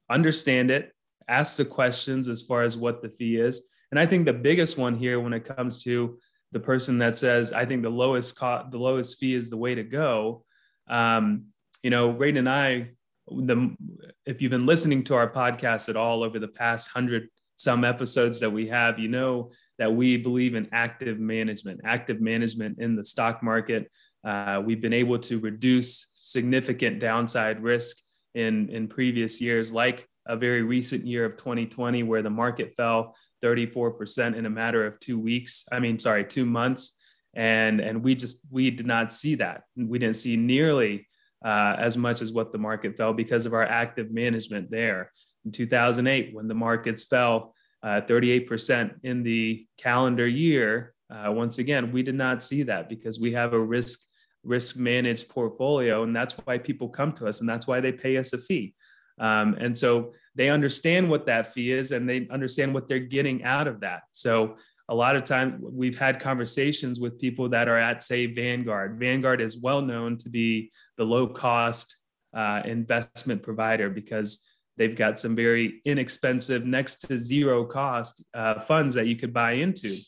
understand 0.08 0.70
it, 0.70 0.92
ask 1.28 1.58
the 1.58 1.64
questions 1.66 2.30
as 2.30 2.40
far 2.40 2.62
as 2.62 2.74
what 2.74 3.02
the 3.02 3.10
fee 3.10 3.36
is. 3.36 3.68
And 3.90 4.00
I 4.00 4.06
think 4.06 4.24
the 4.24 4.32
biggest 4.32 4.78
one 4.78 4.96
here 4.96 5.20
when 5.20 5.34
it 5.34 5.44
comes 5.44 5.82
to 5.82 6.18
the 6.52 6.58
person 6.58 6.96
that 6.98 7.18
says, 7.18 7.52
I 7.52 7.66
think 7.66 7.82
the 7.82 7.90
lowest 7.90 8.34
cost, 8.34 8.70
the 8.70 8.78
lowest 8.78 9.18
fee 9.18 9.34
is 9.34 9.50
the 9.50 9.58
way 9.58 9.74
to 9.74 9.82
go. 9.82 10.46
Um, 10.88 11.48
you 11.82 11.90
know, 11.90 12.14
Radon 12.14 12.38
and 12.38 12.48
I 12.48 12.92
the 13.28 13.76
if 14.24 14.40
you've 14.40 14.50
been 14.50 14.64
listening 14.64 15.04
to 15.04 15.16
our 15.16 15.30
podcast 15.30 15.90
at 15.90 15.96
all 15.96 16.22
over 16.22 16.38
the 16.38 16.48
past 16.48 16.88
hundred 16.88 17.28
some 17.56 17.84
episodes 17.84 18.40
that 18.40 18.50
we 18.50 18.68
have, 18.68 18.98
you 18.98 19.08
know 19.08 19.50
that 19.78 19.92
we 19.92 20.16
believe 20.16 20.54
in 20.54 20.68
active 20.72 21.18
management, 21.18 21.80
active 21.84 22.20
management 22.20 22.78
in 22.78 22.96
the 22.96 23.04
stock 23.04 23.42
market. 23.42 23.90
Uh, 24.24 24.62
we've 24.64 24.80
been 24.80 24.92
able 24.92 25.18
to 25.18 25.38
reduce 25.38 26.10
significant 26.14 27.00
downside 27.00 27.62
risk 27.62 27.98
in 28.34 28.68
in 28.70 28.88
previous 28.88 29.40
years, 29.40 29.72
like 29.72 30.08
a 30.26 30.36
very 30.36 30.62
recent 30.62 31.06
year 31.06 31.24
of 31.24 31.36
2020, 31.36 32.02
where 32.02 32.22
the 32.22 32.30
market 32.30 32.74
fell 32.76 33.14
34% 33.42 34.34
in 34.34 34.46
a 34.46 34.50
matter 34.50 34.86
of 34.86 34.98
two 34.98 35.18
weeks. 35.18 35.66
I 35.70 35.80
mean, 35.80 35.98
sorry, 35.98 36.24
two 36.24 36.46
months. 36.46 36.98
And, 37.34 37.80
and 37.80 38.02
we 38.02 38.14
just 38.14 38.46
we 38.50 38.70
did 38.70 38.86
not 38.86 39.12
see 39.12 39.34
that. 39.36 39.64
We 39.76 39.98
didn't 39.98 40.16
see 40.16 40.36
nearly 40.36 41.06
uh, 41.44 41.76
as 41.78 41.96
much 41.96 42.22
as 42.22 42.32
what 42.32 42.52
the 42.52 42.58
market 42.58 42.96
fell 42.96 43.12
because 43.12 43.44
of 43.44 43.52
our 43.52 43.64
active 43.64 44.10
management 44.10 44.70
there. 44.70 45.10
In 45.44 45.52
2008, 45.52 46.34
when 46.34 46.48
the 46.48 46.54
markets 46.54 47.04
fell 47.04 47.54
uh, 47.82 48.00
38% 48.02 48.94
in 49.02 49.22
the 49.22 49.66
calendar 49.78 50.26
year, 50.26 50.94
uh, 51.10 51.30
once 51.30 51.58
again, 51.58 51.92
we 51.92 52.02
did 52.02 52.14
not 52.14 52.42
see 52.42 52.62
that 52.62 52.88
because 52.88 53.20
we 53.20 53.32
have 53.32 53.52
a 53.52 53.60
risk 53.60 54.00
risk 54.42 54.76
managed 54.76 55.30
portfolio, 55.30 56.02
and 56.02 56.14
that's 56.14 56.34
why 56.44 56.58
people 56.58 56.88
come 56.88 57.12
to 57.12 57.26
us, 57.26 57.40
and 57.40 57.48
that's 57.48 57.66
why 57.66 57.80
they 57.80 57.92
pay 57.92 58.18
us 58.18 58.34
a 58.34 58.38
fee. 58.38 58.74
Um, 59.18 59.54
and 59.58 59.76
so 59.76 60.12
they 60.34 60.50
understand 60.50 61.08
what 61.08 61.24
that 61.26 61.52
fee 61.52 61.72
is, 61.72 61.92
and 61.92 62.08
they 62.08 62.28
understand 62.30 62.74
what 62.74 62.86
they're 62.86 62.98
getting 62.98 63.42
out 63.42 63.66
of 63.66 63.80
that. 63.80 64.02
So 64.12 64.56
a 64.88 64.94
lot 64.94 65.16
of 65.16 65.24
time 65.24 65.58
we've 65.62 65.98
had 65.98 66.20
conversations 66.20 67.00
with 67.00 67.18
people 67.18 67.48
that 67.48 67.68
are 67.68 67.78
at 67.78 68.02
say 68.02 68.26
vanguard 68.26 68.98
vanguard 68.98 69.40
is 69.40 69.60
well 69.60 69.80
known 69.80 70.16
to 70.18 70.28
be 70.28 70.70
the 70.98 71.04
low 71.04 71.26
cost 71.26 71.96
uh, 72.34 72.60
investment 72.64 73.42
provider 73.42 73.88
because 73.88 74.46
they've 74.76 74.96
got 74.96 75.20
some 75.20 75.36
very 75.36 75.80
inexpensive, 75.84 76.64
next 76.64 76.96
to 77.02 77.18
zero 77.18 77.64
cost 77.64 78.22
uh, 78.34 78.60
funds 78.60 78.94
that 78.94 79.06
you 79.06 79.16
could 79.16 79.32
buy 79.32 79.52
into. 79.52 79.98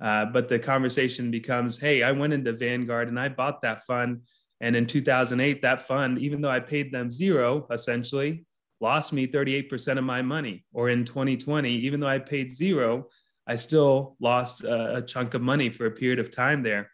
Uh, 0.00 0.26
but 0.26 0.48
the 0.48 0.58
conversation 0.58 1.30
becomes, 1.30 1.78
hey, 1.78 2.02
I 2.02 2.12
went 2.12 2.32
into 2.32 2.52
Vanguard 2.52 3.08
and 3.08 3.18
I 3.18 3.28
bought 3.28 3.62
that 3.62 3.80
fund. 3.82 4.22
And 4.60 4.76
in 4.76 4.86
2008, 4.86 5.62
that 5.62 5.82
fund, 5.82 6.18
even 6.18 6.40
though 6.40 6.50
I 6.50 6.60
paid 6.60 6.92
them 6.92 7.10
zero, 7.10 7.66
essentially, 7.70 8.44
lost 8.80 9.12
me 9.12 9.26
38% 9.26 9.98
of 9.98 10.04
my 10.04 10.22
money. 10.22 10.64
Or 10.72 10.88
in 10.88 11.04
2020, 11.04 11.70
even 11.70 12.00
though 12.00 12.08
I 12.08 12.18
paid 12.18 12.52
zero, 12.52 13.08
I 13.46 13.56
still 13.56 14.16
lost 14.20 14.62
a, 14.62 14.96
a 14.96 15.02
chunk 15.02 15.34
of 15.34 15.42
money 15.42 15.70
for 15.70 15.86
a 15.86 15.90
period 15.90 16.18
of 16.18 16.30
time 16.30 16.62
there. 16.62 16.90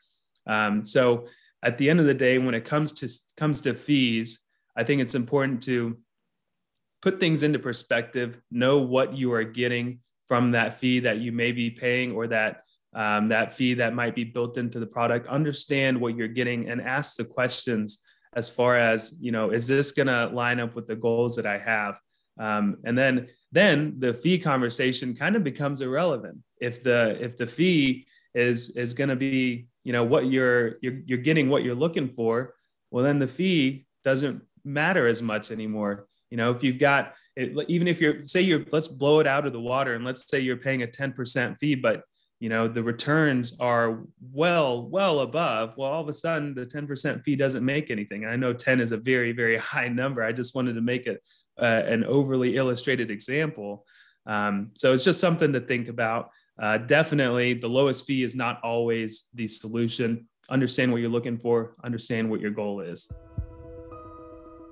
Um, 0.46 0.84
so 0.84 1.26
at 1.62 1.78
the 1.78 1.90
end 1.90 2.00
of 2.00 2.06
the 2.06 2.14
day, 2.14 2.38
when 2.38 2.54
it 2.54 2.64
comes 2.64 2.92
to 2.92 3.08
comes 3.36 3.60
to 3.62 3.74
fees, 3.74 4.46
I 4.76 4.84
think 4.84 5.00
it's 5.00 5.14
important 5.14 5.62
to 5.64 5.98
put 7.04 7.20
things 7.20 7.42
into 7.42 7.58
perspective, 7.58 8.40
know 8.50 8.78
what 8.78 9.14
you 9.14 9.30
are 9.34 9.44
getting 9.44 9.98
from 10.26 10.52
that 10.52 10.80
fee 10.80 11.00
that 11.00 11.18
you 11.18 11.32
may 11.32 11.52
be 11.52 11.68
paying 11.68 12.12
or 12.12 12.26
that 12.26 12.62
um, 12.94 13.28
that 13.28 13.54
fee 13.54 13.74
that 13.74 13.92
might 13.92 14.14
be 14.14 14.24
built 14.24 14.56
into 14.56 14.80
the 14.80 14.86
product. 14.86 15.26
Understand 15.26 16.00
what 16.00 16.16
you're 16.16 16.28
getting 16.28 16.70
and 16.70 16.80
ask 16.80 17.16
the 17.16 17.24
questions 17.24 18.02
as 18.34 18.48
far 18.48 18.78
as 18.78 19.18
you 19.20 19.32
know 19.32 19.50
is 19.50 19.66
this 19.66 19.92
going 19.92 20.06
to 20.06 20.28
line 20.28 20.58
up 20.60 20.74
with 20.74 20.86
the 20.86 20.96
goals 20.96 21.36
that 21.36 21.44
i 21.44 21.58
have? 21.58 22.00
Um, 22.40 22.78
and 22.84 22.96
then 22.96 23.28
then 23.52 23.96
the 23.98 24.14
fee 24.14 24.38
conversation 24.38 25.14
kind 25.14 25.36
of 25.36 25.44
becomes 25.44 25.82
irrelevant. 25.82 26.38
If 26.58 26.82
the 26.82 27.18
if 27.20 27.36
the 27.36 27.46
fee 27.46 28.06
is 28.32 28.78
is 28.78 28.94
going 28.94 29.10
to 29.10 29.16
be 29.16 29.66
you 29.82 29.92
know 29.92 30.04
what 30.04 30.24
you're, 30.26 30.76
you're 30.80 31.00
you're 31.04 31.18
getting 31.18 31.50
what 31.50 31.64
you're 31.64 31.74
looking 31.74 32.08
for 32.08 32.54
well 32.90 33.04
then 33.04 33.18
the 33.18 33.28
fee 33.28 33.86
doesn't 34.04 34.42
matter 34.64 35.06
as 35.06 35.20
much 35.20 35.50
anymore 35.50 36.08
you 36.34 36.38
know 36.38 36.50
if 36.50 36.64
you've 36.64 36.80
got 36.80 37.14
even 37.36 37.86
if 37.86 38.00
you're 38.00 38.26
say 38.26 38.40
you're 38.40 38.64
let's 38.72 38.88
blow 38.88 39.20
it 39.20 39.26
out 39.28 39.46
of 39.46 39.52
the 39.52 39.60
water 39.60 39.94
and 39.94 40.04
let's 40.04 40.28
say 40.28 40.40
you're 40.40 40.56
paying 40.56 40.82
a 40.82 40.86
10% 40.88 41.56
fee 41.60 41.76
but 41.76 42.02
you 42.40 42.48
know 42.48 42.66
the 42.66 42.82
returns 42.82 43.56
are 43.60 44.02
well 44.32 44.88
well 44.88 45.20
above 45.20 45.76
well 45.76 45.92
all 45.92 46.02
of 46.02 46.08
a 46.08 46.12
sudden 46.12 46.52
the 46.52 46.66
10% 46.66 47.22
fee 47.22 47.36
doesn't 47.36 47.64
make 47.64 47.88
anything. 47.88 48.24
And 48.24 48.32
i 48.32 48.34
know 48.34 48.52
10 48.52 48.80
is 48.80 48.90
a 48.90 48.96
very 48.96 49.30
very 49.30 49.56
high 49.74 49.86
number. 49.86 50.24
I 50.24 50.32
just 50.32 50.56
wanted 50.56 50.72
to 50.72 50.80
make 50.80 51.06
it 51.06 51.22
uh, 51.56 51.82
an 51.86 52.02
overly 52.02 52.56
illustrated 52.56 53.12
example. 53.12 53.86
Um, 54.26 54.72
so 54.74 54.92
it's 54.92 55.04
just 55.04 55.20
something 55.20 55.52
to 55.52 55.60
think 55.60 55.86
about. 55.86 56.30
Uh, 56.60 56.78
definitely 56.78 57.54
the 57.54 57.68
lowest 57.68 58.06
fee 58.06 58.24
is 58.24 58.34
not 58.34 58.58
always 58.64 59.28
the 59.34 59.46
solution. 59.46 60.26
Understand 60.50 60.90
what 60.90 61.00
you're 61.00 61.16
looking 61.16 61.38
for. 61.38 61.76
Understand 61.84 62.28
what 62.28 62.40
your 62.40 62.50
goal 62.50 62.80
is 62.80 63.08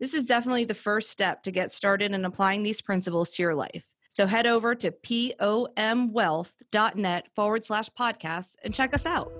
this 0.00 0.14
is 0.14 0.26
definitely 0.26 0.64
the 0.64 0.74
first 0.74 1.10
step 1.10 1.42
to 1.42 1.50
get 1.50 1.72
started 1.72 2.12
in 2.12 2.24
applying 2.24 2.62
these 2.62 2.80
principles 2.80 3.32
to 3.32 3.42
your 3.42 3.54
life. 3.54 3.84
So 4.10 4.26
head 4.26 4.46
over 4.46 4.74
to 4.76 4.90
pomwealth.net 4.90 7.26
forward 7.34 7.64
slash 7.64 7.88
podcast 7.98 8.50
and 8.62 8.74
check 8.74 8.94
us 8.94 9.06
out. 9.06 9.32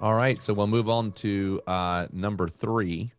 All 0.00 0.14
right. 0.14 0.40
So 0.40 0.54
we'll 0.54 0.68
move 0.68 0.88
on 0.88 1.12
to 1.12 1.60
uh, 1.66 2.06
number 2.12 2.48
three. 2.48 3.12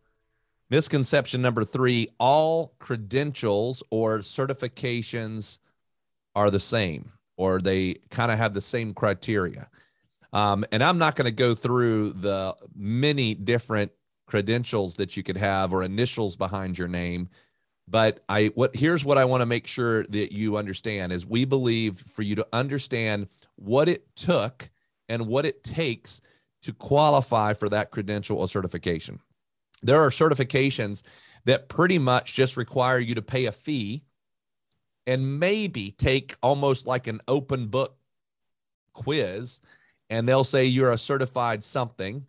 Misconception 0.70 1.42
number 1.42 1.64
three 1.64 2.08
all 2.18 2.74
credentials 2.78 3.82
or 3.90 4.20
certifications 4.20 5.58
are 6.34 6.50
the 6.50 6.60
same, 6.60 7.12
or 7.36 7.58
they 7.58 7.96
kind 8.10 8.30
of 8.30 8.38
have 8.38 8.54
the 8.54 8.60
same 8.60 8.94
criteria. 8.94 9.68
Um, 10.32 10.64
and 10.70 10.80
I'm 10.82 10.96
not 10.96 11.16
going 11.16 11.24
to 11.24 11.32
go 11.32 11.56
through 11.56 12.12
the 12.12 12.54
many 12.74 13.34
different 13.34 13.90
credentials 14.30 14.94
that 14.94 15.16
you 15.16 15.22
could 15.24 15.36
have 15.36 15.74
or 15.74 15.82
initials 15.82 16.36
behind 16.36 16.78
your 16.78 16.88
name. 16.88 17.28
But 17.88 18.22
i 18.28 18.46
what 18.54 18.76
here's 18.76 19.04
what 19.04 19.18
i 19.18 19.24
want 19.24 19.40
to 19.40 19.46
make 19.46 19.66
sure 19.66 20.04
that 20.04 20.32
you 20.32 20.56
understand 20.56 21.12
is 21.12 21.26
we 21.26 21.44
believe 21.44 21.98
for 21.98 22.22
you 22.22 22.36
to 22.36 22.46
understand 22.52 23.26
what 23.56 23.88
it 23.88 24.14
took 24.14 24.70
and 25.08 25.26
what 25.26 25.44
it 25.44 25.64
takes 25.64 26.20
to 26.62 26.72
qualify 26.72 27.52
for 27.52 27.68
that 27.68 27.90
credential 27.90 28.38
or 28.38 28.46
certification. 28.46 29.18
There 29.82 30.00
are 30.00 30.10
certifications 30.10 31.02
that 31.46 31.68
pretty 31.68 31.98
much 31.98 32.34
just 32.34 32.56
require 32.56 32.98
you 32.98 33.16
to 33.16 33.22
pay 33.22 33.46
a 33.46 33.52
fee 33.52 34.04
and 35.06 35.40
maybe 35.40 35.90
take 35.90 36.36
almost 36.42 36.86
like 36.86 37.08
an 37.08 37.20
open 37.26 37.66
book 37.66 37.96
quiz 38.92 39.60
and 40.10 40.28
they'll 40.28 40.44
say 40.44 40.64
you're 40.64 40.92
a 40.92 40.98
certified 40.98 41.64
something 41.64 42.26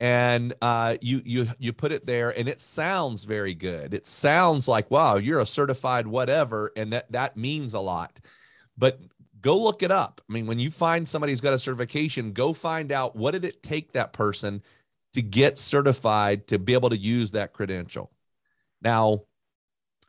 and 0.00 0.54
uh, 0.62 0.96
you 1.02 1.20
you 1.24 1.46
you 1.58 1.72
put 1.74 1.92
it 1.92 2.06
there 2.06 2.30
and 2.36 2.48
it 2.48 2.60
sounds 2.60 3.24
very 3.24 3.54
good. 3.54 3.92
It 3.92 4.06
sounds 4.06 4.66
like 4.66 4.90
wow 4.90 5.16
you're 5.16 5.40
a 5.40 5.46
certified 5.46 6.06
whatever 6.06 6.72
and 6.74 6.92
that 6.94 7.12
that 7.12 7.36
means 7.36 7.74
a 7.74 7.80
lot. 7.80 8.18
But 8.78 9.00
go 9.40 9.62
look 9.62 9.82
it 9.82 9.90
up. 9.90 10.22
I 10.28 10.32
mean 10.32 10.46
when 10.46 10.58
you 10.58 10.70
find 10.70 11.06
somebody 11.06 11.32
who's 11.32 11.42
got 11.42 11.52
a 11.52 11.58
certification 11.58 12.32
go 12.32 12.52
find 12.54 12.90
out 12.90 13.14
what 13.14 13.32
did 13.32 13.44
it 13.44 13.62
take 13.62 13.92
that 13.92 14.14
person 14.14 14.62
to 15.12 15.22
get 15.22 15.58
certified 15.58 16.46
to 16.48 16.58
be 16.58 16.72
able 16.72 16.90
to 16.90 16.96
use 16.96 17.32
that 17.32 17.52
credential. 17.52 18.10
Now 18.80 19.24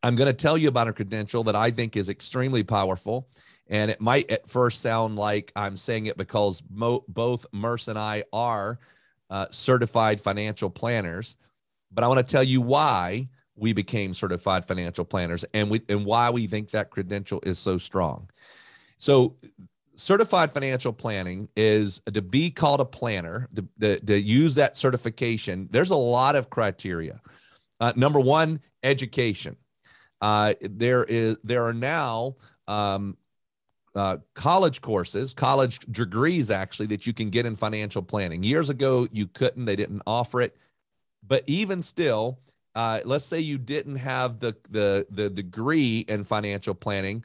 i'm 0.04 0.16
going 0.16 0.28
to 0.28 0.34
tell 0.34 0.58
you 0.58 0.68
about 0.68 0.88
a 0.88 0.94
credential 0.94 1.44
that 1.44 1.56
i 1.56 1.70
think 1.70 1.96
is 1.96 2.10
extremely 2.10 2.64
powerful 2.64 3.28
and 3.68 3.92
it 3.92 4.02
might 4.02 4.32
at 4.32 4.50
first 4.50 4.82
sound 4.82 5.16
like 5.16 5.52
i'm 5.56 5.78
saying 5.78 6.08
it 6.08 6.18
because 6.18 6.64
mo- 6.72 7.04
both 7.08 7.46
Murs 7.52 7.88
and 7.88 8.00
i 8.00 8.24
are 8.34 8.80
uh, 9.32 9.48
certified 9.50 10.22
financial 10.22 10.70
planners. 10.70 11.38
But 11.92 12.04
I 12.04 12.08
want 12.08 12.20
to 12.20 12.32
tell 12.32 12.44
you 12.44 12.62
why 12.62 13.30
we 13.56 13.74
became 13.74 14.14
certified 14.14 14.66
financial 14.66 15.06
planners 15.06 15.44
and 15.54 15.70
we 15.70 15.82
and 15.90 16.06
why 16.06 16.30
we 16.30 16.48
think 16.48 16.70
that 16.72 16.92
credential 16.92 17.40
is 17.44 17.58
so 17.58 17.78
strong. 17.78 18.30
So 18.98 19.36
certified 19.96 20.52
financial 20.52 20.94
planning 20.94 21.50
is 21.56 22.02
to 22.14 22.22
be 22.22 22.50
called 22.52 22.82
a 22.82 22.86
planner, 22.86 23.50
to, 23.56 23.68
to, 23.80 24.00
to 24.00 24.20
use 24.20 24.56
that 24.56 24.78
certification. 24.78 25.68
There's 25.72 25.92
a 25.92 25.96
lot 25.96 26.36
of 26.36 26.50
criteria. 26.50 27.20
Uh, 27.80 27.94
number 27.96 28.20
one, 28.20 28.62
education. 28.84 29.56
Uh, 30.22 30.54
there 30.62 31.04
is 31.06 31.38
there 31.44 31.66
are 31.66 31.74
now 31.74 32.36
um, 32.68 33.18
uh, 33.96 34.18
college 34.34 34.82
courses, 34.82 35.34
college 35.34 35.80
degrees 35.92 36.50
actually 36.50 36.88
that 36.88 37.06
you 37.06 37.14
can 37.14 37.30
get 37.30 37.46
in 37.46 37.56
financial 37.56 38.02
planning. 38.02 38.44
Years 38.44 38.70
ago, 38.70 39.08
you 39.12 39.28
couldn't, 39.28 39.66
they 39.66 39.76
didn't 39.76 40.02
offer 40.08 40.42
it. 40.42 40.56
But 41.28 41.44
even 41.48 41.82
still, 41.82 42.40
uh, 42.74 43.02
let's 43.06 43.26
say 43.26 43.40
you 43.40 43.58
didn't 43.58 43.98
have 43.98 44.40
the, 44.40 44.56
the, 44.70 45.06
the 45.10 45.30
degree 45.30 46.00
in 46.08 46.24
financial 46.24 46.74
planning. 46.74 47.24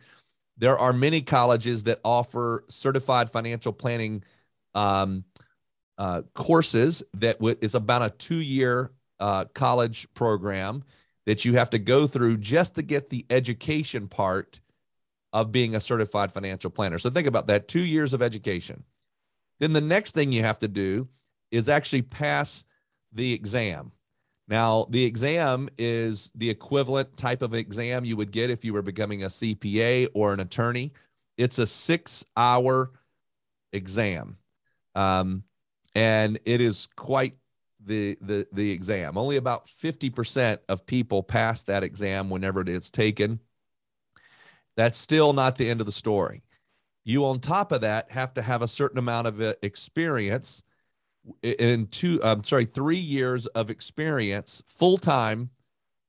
There 0.58 0.76
are 0.76 0.92
many 0.92 1.20
colleges 1.20 1.84
that 1.84 2.00
offer 2.04 2.64
certified 2.68 3.30
financial 3.30 3.72
planning 3.72 4.24
um, 4.74 5.24
uh, 5.98 6.22
courses 6.34 7.02
that 7.14 7.38
w- 7.38 7.56
is 7.60 7.74
about 7.74 8.02
a 8.02 8.10
two 8.10 8.40
year 8.40 8.90
uh, 9.20 9.44
college 9.54 10.12
program 10.14 10.82
that 11.26 11.44
you 11.44 11.54
have 11.54 11.70
to 11.70 11.78
go 11.78 12.06
through 12.06 12.38
just 12.38 12.74
to 12.74 12.82
get 12.82 13.10
the 13.10 13.24
education 13.30 14.08
part 14.08 14.60
of 15.36 15.52
being 15.52 15.74
a 15.74 15.80
certified 15.80 16.32
financial 16.32 16.70
planner. 16.70 16.98
So 16.98 17.10
think 17.10 17.26
about 17.26 17.46
that 17.48 17.68
two 17.68 17.84
years 17.84 18.14
of 18.14 18.22
education. 18.22 18.82
Then 19.60 19.74
the 19.74 19.82
next 19.82 20.14
thing 20.14 20.32
you 20.32 20.42
have 20.42 20.58
to 20.60 20.68
do 20.68 21.08
is 21.50 21.68
actually 21.68 22.02
pass 22.02 22.64
the 23.12 23.34
exam. 23.34 23.92
Now, 24.48 24.86
the 24.88 25.04
exam 25.04 25.68
is 25.76 26.32
the 26.34 26.48
equivalent 26.48 27.18
type 27.18 27.42
of 27.42 27.52
exam 27.52 28.06
you 28.06 28.16
would 28.16 28.30
get 28.30 28.48
if 28.48 28.64
you 28.64 28.72
were 28.72 28.80
becoming 28.80 29.24
a 29.24 29.26
CPA 29.26 30.08
or 30.14 30.32
an 30.32 30.40
attorney. 30.40 30.94
It's 31.36 31.58
a 31.58 31.66
six 31.66 32.24
hour 32.34 32.92
exam. 33.74 34.38
Um, 34.94 35.42
and 35.94 36.38
it 36.46 36.62
is 36.62 36.88
quite 36.96 37.34
the, 37.84 38.16
the, 38.22 38.46
the 38.52 38.70
exam. 38.70 39.18
Only 39.18 39.36
about 39.36 39.66
50% 39.66 40.60
of 40.70 40.86
people 40.86 41.22
pass 41.22 41.64
that 41.64 41.82
exam 41.82 42.30
whenever 42.30 42.62
it 42.62 42.70
is 42.70 42.88
taken. 42.88 43.38
That's 44.76 44.98
still 44.98 45.32
not 45.32 45.56
the 45.56 45.68
end 45.68 45.80
of 45.80 45.86
the 45.86 45.92
story. 45.92 46.42
You, 47.04 47.24
on 47.26 47.40
top 47.40 47.72
of 47.72 47.82
that, 47.82 48.10
have 48.10 48.34
to 48.34 48.42
have 48.42 48.62
a 48.62 48.68
certain 48.68 48.98
amount 48.98 49.28
of 49.28 49.40
uh, 49.40 49.54
experience 49.62 50.62
in 51.42 51.86
two, 51.88 52.20
I'm 52.22 52.44
sorry, 52.44 52.64
three 52.64 52.96
years 52.96 53.46
of 53.46 53.70
experience 53.70 54.62
full 54.66 54.98
time 54.98 55.50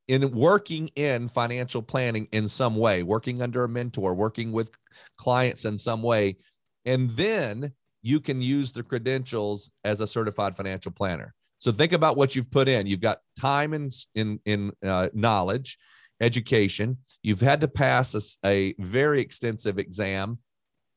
in 0.08 0.32
working 0.32 0.90
in 0.96 1.28
financial 1.28 1.82
planning 1.82 2.28
in 2.32 2.48
some 2.48 2.76
way, 2.76 3.04
working 3.04 3.42
under 3.42 3.64
a 3.64 3.70
mentor, 3.70 4.14
working 4.14 4.52
with 4.52 4.72
clients 5.18 5.66
in 5.66 5.78
some 5.78 6.02
way. 6.02 6.38
And 6.86 7.10
then 7.12 7.74
you 8.02 8.20
can 8.20 8.42
use 8.42 8.72
the 8.72 8.84
credentials 8.84 9.70
as 9.84 10.00
a 10.00 10.08
certified 10.08 10.56
financial 10.56 10.92
planner. 10.92 11.34
So 11.60 11.72
think 11.72 11.92
about 11.92 12.18
what 12.18 12.36
you've 12.36 12.52
put 12.52 12.68
in. 12.68 12.88
You've 12.88 13.02
got 13.02 13.20
time 13.40 13.74
in 13.74 13.90
in 14.16 14.40
in 14.46 14.72
uh, 14.86 15.10
knowledge, 15.14 15.78
education. 16.22 16.98
You've 17.24 17.42
had 17.42 17.62
to 17.62 17.68
pass 17.68 18.16
a, 18.16 18.48
a 18.48 18.76
very 18.80 19.22
extensive 19.22 19.80
exam, 19.80 20.40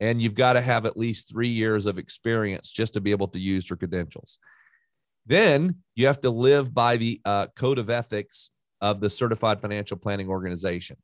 and 0.00 0.21
you've 0.21 0.35
got 0.35 0.55
to 0.55 0.61
have 0.61 0.87
at 0.87 0.97
least 0.97 1.29
three 1.29 1.49
years 1.49 1.87
of 1.87 1.99
experience 1.99 2.71
just 2.71 2.95
to 2.95 3.00
be 3.00 3.11
able 3.11 3.29
to 3.29 3.39
use 3.39 3.69
your 3.69 3.77
credentials. 3.77 4.39
Then 5.27 5.77
you 5.95 6.07
have 6.07 6.21
to 6.23 6.31
live 6.31 6.73
by 6.73 6.97
the 6.97 7.21
uh, 7.25 7.47
code 7.55 7.79
of 7.79 7.91
ethics 7.91 8.50
of 8.81 9.00
the 9.00 9.11
Certified 9.11 9.61
Financial 9.61 9.97
Planning 9.97 10.29
Organization. 10.29 10.97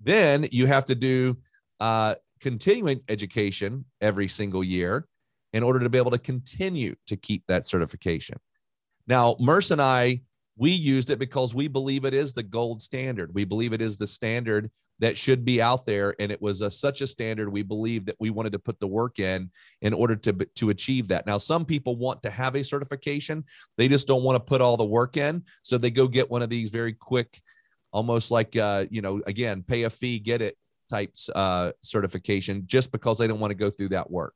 Then 0.00 0.46
you 0.52 0.66
have 0.66 0.84
to 0.86 0.94
do 0.94 1.38
uh, 1.80 2.16
continuing 2.40 3.00
education 3.08 3.84
every 4.00 4.28
single 4.28 4.62
year 4.62 5.06
in 5.52 5.62
order 5.62 5.80
to 5.80 5.88
be 5.88 5.98
able 5.98 6.10
to 6.10 6.18
continue 6.18 6.94
to 7.06 7.16
keep 7.16 7.44
that 7.46 7.66
certification. 7.66 8.38
Now, 9.06 9.36
Murs 9.38 9.70
and 9.70 9.80
I, 9.80 10.22
we 10.56 10.70
used 10.70 11.10
it 11.10 11.18
because 11.18 11.54
we 11.54 11.68
believe 11.68 12.04
it 12.04 12.14
is 12.14 12.32
the 12.32 12.42
gold 12.42 12.82
standard. 12.82 13.34
We 13.34 13.44
believe 13.44 13.72
it 13.72 13.80
is 13.80 13.96
the 13.96 14.06
standard 14.06 14.70
that 14.98 15.16
should 15.16 15.44
be 15.44 15.60
out 15.60 15.86
there. 15.86 16.14
And 16.20 16.30
it 16.30 16.40
was 16.40 16.60
a, 16.60 16.70
such 16.70 17.00
a 17.00 17.06
standard 17.06 17.50
we 17.50 17.62
believe 17.62 18.04
that 18.06 18.16
we 18.20 18.30
wanted 18.30 18.52
to 18.52 18.58
put 18.58 18.78
the 18.78 18.86
work 18.86 19.18
in 19.18 19.50
in 19.80 19.92
order 19.92 20.14
to, 20.16 20.32
to 20.32 20.70
achieve 20.70 21.08
that. 21.08 21.26
Now, 21.26 21.38
some 21.38 21.64
people 21.64 21.96
want 21.96 22.22
to 22.22 22.30
have 22.30 22.54
a 22.54 22.62
certification, 22.62 23.44
they 23.76 23.88
just 23.88 24.06
don't 24.06 24.22
want 24.22 24.36
to 24.36 24.40
put 24.40 24.60
all 24.60 24.76
the 24.76 24.84
work 24.84 25.16
in. 25.16 25.42
So 25.62 25.78
they 25.78 25.90
go 25.90 26.06
get 26.06 26.30
one 26.30 26.42
of 26.42 26.50
these 26.50 26.70
very 26.70 26.92
quick, 26.92 27.40
almost 27.90 28.30
like, 28.30 28.54
uh, 28.54 28.84
you 28.90 29.02
know, 29.02 29.22
again, 29.26 29.64
pay 29.66 29.84
a 29.84 29.90
fee, 29.90 30.18
get 30.18 30.42
it 30.42 30.56
types 30.90 31.30
uh, 31.34 31.72
certification 31.80 32.64
just 32.66 32.92
because 32.92 33.18
they 33.18 33.26
don't 33.26 33.40
want 33.40 33.50
to 33.50 33.56
go 33.56 33.70
through 33.70 33.88
that 33.88 34.10
work. 34.10 34.34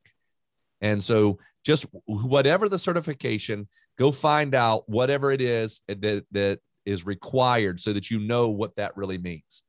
And 0.80 1.02
so 1.02 1.38
just 1.64 1.86
whatever 2.06 2.68
the 2.68 2.78
certification, 2.78 3.68
go 3.98 4.12
find 4.12 4.54
out 4.54 4.88
whatever 4.88 5.30
it 5.32 5.40
is 5.40 5.80
that 5.88 6.24
that 6.30 6.60
is 6.84 7.04
required 7.04 7.80
so 7.80 7.92
that 7.92 8.10
you 8.10 8.20
know 8.20 8.48
what 8.48 8.76
that 8.76 8.96
really 8.96 9.18
means. 9.18 9.64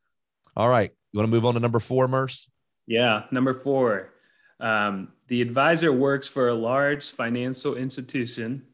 All 0.56 0.70
right. 0.70 0.92
You 1.12 1.18
want 1.18 1.28
to 1.28 1.32
move 1.32 1.46
on 1.46 1.56
to 1.56 1.60
number 1.60 1.80
four, 1.80 2.08
Murs? 2.08 2.48
Yeah. 2.86 3.24
Number 3.32 3.54
four. 3.54 4.14
Um, 4.60 5.10
the 5.28 5.42
advisor 5.42 5.92
works 5.92 6.28
for 6.28 6.50
a 6.50 6.54
large 6.54 7.12
financial 7.12 7.76
institution, 7.76 8.66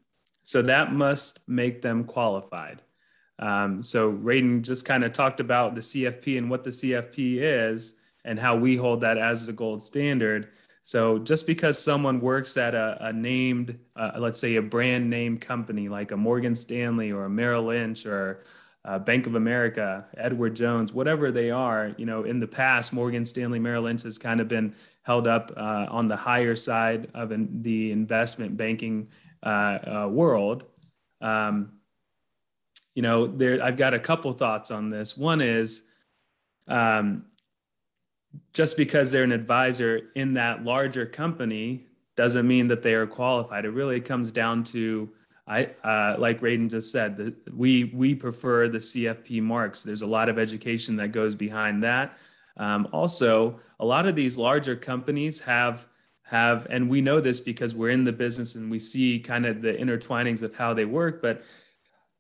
so 0.44 0.62
that 0.62 0.94
must 0.94 1.40
make 1.48 1.82
them 1.82 2.06
qualified. 2.06 2.82
Um, 3.40 3.84
so 3.84 4.12
Radon 4.14 4.62
just 4.62 4.86
kind 4.86 5.04
of 5.04 5.12
talked 5.12 5.40
about 5.40 5.76
the 5.76 5.82
CFP 5.82 6.38
and 6.38 6.50
what 6.50 6.64
the 6.64 6.70
CFP 6.70 7.38
is 7.40 8.00
and 8.24 8.40
how 8.40 8.56
we 8.56 8.76
hold 8.76 9.02
that 9.02 9.18
as 9.18 9.48
the 9.48 9.54
gold 9.54 9.84
standard. 9.84 10.50
So 10.84 11.18
just 11.18 11.48
because 11.48 11.82
someone 11.82 12.20
works 12.20 12.58
at 12.58 12.76
a, 12.76 12.98
a 13.00 13.14
named, 13.14 13.80
uh, 13.96 14.12
let's 14.18 14.40
say 14.40 14.58
a 14.58 14.62
brand 14.62 15.10
name 15.10 15.38
company 15.38 15.88
like 15.88 16.12
a 16.12 16.18
Morgan 16.18 16.56
Stanley 16.56 17.12
or 17.12 17.24
a 17.24 17.30
Merrill 17.30 17.64
Lynch 17.64 18.06
or 18.06 18.44
uh, 18.84 19.00
Bank 19.00 19.26
of 19.26 19.36
America, 19.36 20.06
Edward 20.18 20.58
Jones, 20.58 20.92
whatever 20.92 21.32
they 21.32 21.52
are, 21.52 21.96
you 21.98 22.06
know, 22.06 22.24
in 22.24 22.42
the 22.42 22.48
past, 22.48 22.92
Morgan 22.92 23.26
Stanley, 23.26 23.60
Merrill 23.60 23.84
Lynch 23.84 24.04
has 24.04 24.18
kind 24.18 24.42
of 24.42 24.50
been 24.50 24.76
held 25.04 25.26
up 25.26 25.54
uh, 25.56 25.88
on 25.90 26.10
the 26.10 26.18
higher 26.18 26.56
side 26.58 27.10
of 27.14 27.32
the 27.64 27.92
investment 27.92 28.58
banking 28.58 29.08
uh, 29.42 30.04
uh 30.06 30.08
world. 30.12 30.66
Um, 31.22 31.80
you 32.94 33.02
know, 33.02 33.26
there, 33.26 33.64
I've 33.64 33.78
got 33.78 33.94
a 33.94 34.00
couple 34.00 34.34
thoughts 34.34 34.70
on 34.70 34.90
this. 34.90 35.18
One 35.18 35.40
is, 35.40 35.88
um, 36.68 37.26
just 38.54 38.78
because 38.78 39.12
they're 39.12 39.24
an 39.24 39.32
advisor 39.32 40.12
in 40.16 40.34
that 40.36 40.64
larger 40.64 41.06
company 41.06 41.88
doesn't 42.16 42.48
mean 42.48 42.68
that 42.68 42.84
they 42.84 42.94
are 42.94 43.08
qualified. 43.08 43.66
It 43.66 43.72
really 43.72 44.00
comes 44.00 44.32
down 44.32 44.64
to 44.66 45.10
I 45.46 45.66
uh, 45.84 46.16
like 46.20 46.40
Radon 46.40 46.70
just 46.70 46.92
said 46.92 47.18
that 47.18 47.54
we 47.54 47.86
we 47.86 48.16
prefer 48.16 48.70
the 48.70 48.78
CFP 48.78 49.42
marks. 49.42 49.84
There's 49.84 50.02
a 50.02 50.08
lot 50.08 50.30
of 50.30 50.40
education 50.40 50.96
that 50.98 51.10
goes 51.10 51.36
behind 51.36 51.84
that. 51.84 52.18
Um, 52.56 52.88
also, 52.94 53.60
a 53.80 53.86
lot 53.86 54.08
of 54.08 54.16
these 54.16 54.38
larger 54.38 54.76
companies 54.76 55.42
have 55.42 55.88
have, 56.24 56.66
and 56.70 56.90
we 56.90 57.02
know 57.02 57.20
this 57.20 57.42
because 57.42 57.76
we're 57.76 57.90
in 57.90 58.06
the 58.06 58.14
business 58.14 58.56
and 58.56 58.72
we 58.72 58.80
see 58.80 59.20
kind 59.20 59.46
of 59.46 59.62
the 59.62 59.74
intertwinings 59.74 60.44
of 60.44 60.56
how 60.56 60.74
they 60.74 60.86
work. 60.86 61.22
But 61.22 61.44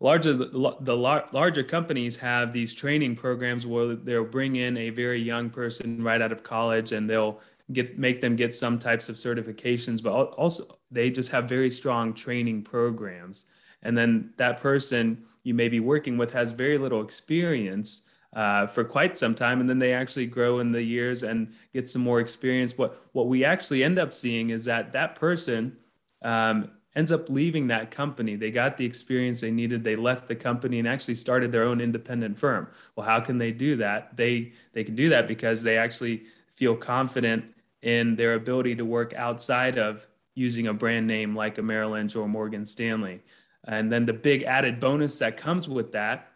larger 0.04 0.34
the, 0.34 0.76
the 0.82 0.96
larger 0.96 1.63
companies 1.63 2.18
have 2.18 2.52
these 2.52 2.74
training 2.74 3.16
programs 3.16 3.66
where 3.66 3.96
they'll 3.96 4.26
bring 4.26 4.58
in 4.58 4.78
a 4.78 4.89
very 4.92 5.20
young 5.20 5.50
person 5.50 6.04
right 6.04 6.22
out 6.22 6.32
of 6.32 6.44
college 6.44 6.92
and 6.92 7.10
they'll 7.10 7.39
get 7.72 7.98
make 7.98 8.20
them 8.20 8.36
get 8.36 8.54
some 8.54 8.78
types 8.78 9.08
of 9.08 9.16
certifications 9.16 10.04
but 10.04 10.12
also 10.12 10.78
they 10.92 11.10
just 11.10 11.32
have 11.32 11.46
very 11.50 11.72
strong 11.72 12.13
training 12.13 12.62
programs. 12.62 13.46
And 13.82 13.98
then 13.98 14.34
that 14.38 14.60
person 14.60 15.24
you 15.44 15.54
may 15.54 15.70
be 15.70 15.80
working 15.80 16.18
with 16.18 16.32
has 16.34 16.52
very 16.52 16.78
little 16.78 17.02
experience 17.02 18.10
uh, 18.34 18.68
for 18.68 18.84
quite 18.84 19.18
some 19.18 19.34
time 19.34 19.62
and 19.62 19.70
then 19.70 19.80
they 19.80 19.94
actually 19.94 20.26
grow 20.26 20.60
in 20.60 20.74
the 20.74 20.82
years 20.84 21.24
and 21.24 21.54
get 21.74 21.89
some 21.89 22.02
more 22.02 22.20
experience. 22.20 22.78
What 22.78 23.02
what 23.13 23.28
we 23.28 23.46
actually 23.46 23.86
end 23.86 23.98
up 23.98 24.13
seeing 24.13 24.50
is 24.50 24.66
that 24.66 24.92
that 24.92 25.16
person 25.16 25.78
um, 26.24 26.72
ends 26.95 27.12
up 27.12 27.29
leaving 27.29 27.67
that 27.67 27.91
company. 27.91 28.36
They 28.36 28.51
got 28.51 28.77
the 28.77 28.86
experience 28.86 29.41
they 29.41 29.51
needed. 29.51 29.84
They 29.84 29.95
left 29.95 30.27
the 30.27 30.36
company 30.36 30.79
and 30.79 30.88
actually 30.88 31.15
started 31.15 31.51
their 31.51 31.63
own 31.63 31.82
independent 31.82 32.38
firm. 32.38 32.67
Well, 32.95 33.06
how 33.06 33.19
can 33.19 33.38
they 33.38 33.51
do 33.51 33.77
that? 33.77 34.15
They 34.15 34.53
they 34.73 34.84
can 34.84 34.95
do 34.95 35.10
that 35.10 35.27
because 35.27 35.63
they 35.63 35.77
actually 35.77 36.23
feel 36.56 36.75
confident 36.75 37.45
in 37.82 38.15
their 38.15 38.36
ability 38.36 38.75
to 38.75 38.86
work 38.86 39.13
outside 39.13 39.77
of 39.77 40.08
using 40.36 40.67
a 40.67 40.73
brand 40.73 41.08
name 41.08 41.36
like 41.36 41.58
a 41.58 41.62
Merrill 41.62 41.91
Lynch 41.91 42.15
or 42.15 42.27
Morgan 42.27 42.65
Stanley. 42.65 43.21
And 43.65 43.91
then 43.91 44.06
the 44.06 44.13
big 44.13 44.43
added 44.43 44.79
bonus 44.79 45.19
that 45.19 45.38
comes 45.38 45.69
with 45.69 45.91
that 45.93 46.27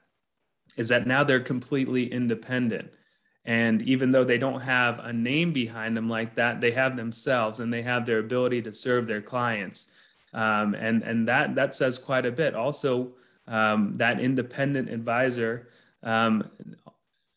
is 0.75 0.89
that 0.89 1.07
now 1.07 1.23
they're 1.23 1.39
completely 1.39 2.11
independent. 2.11 2.91
And 3.43 3.81
even 3.83 4.11
though 4.11 4.25
they 4.25 4.37
don't 4.37 4.61
have 4.61 4.99
a 4.99 5.13
name 5.13 5.53
behind 5.53 5.95
them 5.95 6.09
like 6.09 6.35
that, 6.35 6.61
they 6.61 6.71
have 6.71 6.97
themselves 6.97 7.59
and 7.59 7.71
they 7.71 7.81
have 7.81 8.05
their 8.05 8.19
ability 8.19 8.61
to 8.63 8.73
serve 8.73 9.07
their 9.07 9.21
clients 9.21 9.91
um, 10.33 10.73
and 10.75 11.03
and 11.03 11.27
that 11.27 11.55
that 11.55 11.75
says 11.75 11.97
quite 11.97 12.25
a 12.25 12.31
bit. 12.31 12.55
Also, 12.55 13.13
um, 13.47 13.93
that 13.95 14.19
independent 14.19 14.89
advisor 14.89 15.69
um, 16.03 16.49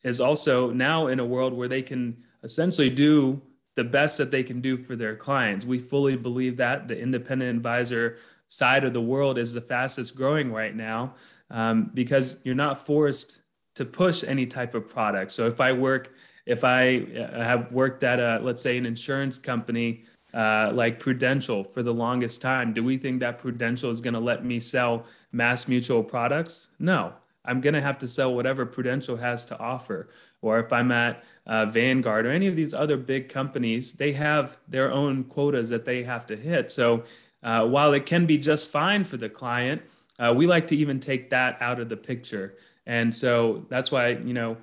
is 0.02 0.20
also 0.20 0.70
now 0.70 1.06
in 1.06 1.20
a 1.20 1.24
world 1.24 1.52
where 1.52 1.68
they 1.68 1.82
can 1.82 2.16
essentially 2.42 2.90
do 2.90 3.40
the 3.76 3.84
best 3.84 4.18
that 4.18 4.30
they 4.30 4.42
can 4.42 4.60
do 4.60 4.76
for 4.76 4.96
their 4.96 5.16
clients. 5.16 5.64
We 5.64 5.78
fully 5.78 6.16
believe 6.16 6.56
that 6.56 6.88
the 6.88 6.98
independent 6.98 7.56
advisor 7.56 8.18
side 8.48 8.84
of 8.84 8.92
the 8.92 9.00
world 9.00 9.38
is 9.38 9.54
the 9.54 9.60
fastest 9.60 10.16
growing 10.16 10.52
right 10.52 10.74
now 10.74 11.14
um, 11.50 11.90
because 11.94 12.40
you're 12.44 12.54
not 12.54 12.84
forced 12.84 13.42
to 13.76 13.84
push 13.84 14.24
any 14.24 14.46
type 14.46 14.74
of 14.74 14.88
product. 14.88 15.32
So 15.32 15.46
if 15.46 15.60
I 15.60 15.72
work, 15.72 16.12
if 16.46 16.64
I 16.64 16.98
uh, 16.98 17.42
have 17.44 17.70
worked 17.70 18.02
at 18.02 18.18
a, 18.18 18.40
let's 18.42 18.62
say, 18.62 18.76
an 18.76 18.86
insurance 18.86 19.38
company 19.38 20.04
uh, 20.34 20.70
like 20.74 21.00
Prudential 21.00 21.64
for 21.64 21.82
the 21.82 21.94
longest 21.94 22.42
time. 22.42 22.72
Do 22.72 22.84
we 22.84 22.96
think 22.96 23.20
that 23.20 23.38
Prudential 23.38 23.90
is 23.90 24.00
going 24.00 24.14
to 24.14 24.20
let 24.20 24.44
me 24.44 24.60
sell 24.60 25.06
Mass 25.32 25.68
Mutual 25.68 26.02
products? 26.02 26.68
No. 26.78 27.12
I'm 27.44 27.60
going 27.60 27.74
to 27.74 27.80
have 27.80 27.98
to 27.98 28.08
sell 28.08 28.34
whatever 28.34 28.66
Prudential 28.66 29.16
has 29.16 29.46
to 29.46 29.58
offer. 29.58 30.10
Or 30.42 30.60
if 30.60 30.72
I'm 30.72 30.92
at 30.92 31.24
uh, 31.46 31.66
Vanguard 31.66 32.26
or 32.26 32.30
any 32.30 32.46
of 32.46 32.56
these 32.56 32.74
other 32.74 32.96
big 32.96 33.28
companies, 33.28 33.94
they 33.94 34.12
have 34.12 34.58
their 34.68 34.92
own 34.92 35.24
quotas 35.24 35.70
that 35.70 35.84
they 35.84 36.02
have 36.02 36.26
to 36.26 36.36
hit. 36.36 36.70
So 36.70 37.04
uh, 37.42 37.66
while 37.66 37.94
it 37.94 38.06
can 38.06 38.26
be 38.26 38.38
just 38.38 38.70
fine 38.70 39.04
for 39.04 39.16
the 39.16 39.28
client, 39.28 39.82
uh, 40.18 40.34
we 40.36 40.46
like 40.46 40.66
to 40.68 40.76
even 40.76 41.00
take 41.00 41.30
that 41.30 41.56
out 41.60 41.80
of 41.80 41.88
the 41.88 41.96
picture. 41.96 42.54
And 42.86 43.14
so 43.14 43.66
that's 43.68 43.90
why, 43.90 44.08
you 44.08 44.34
know, 44.34 44.56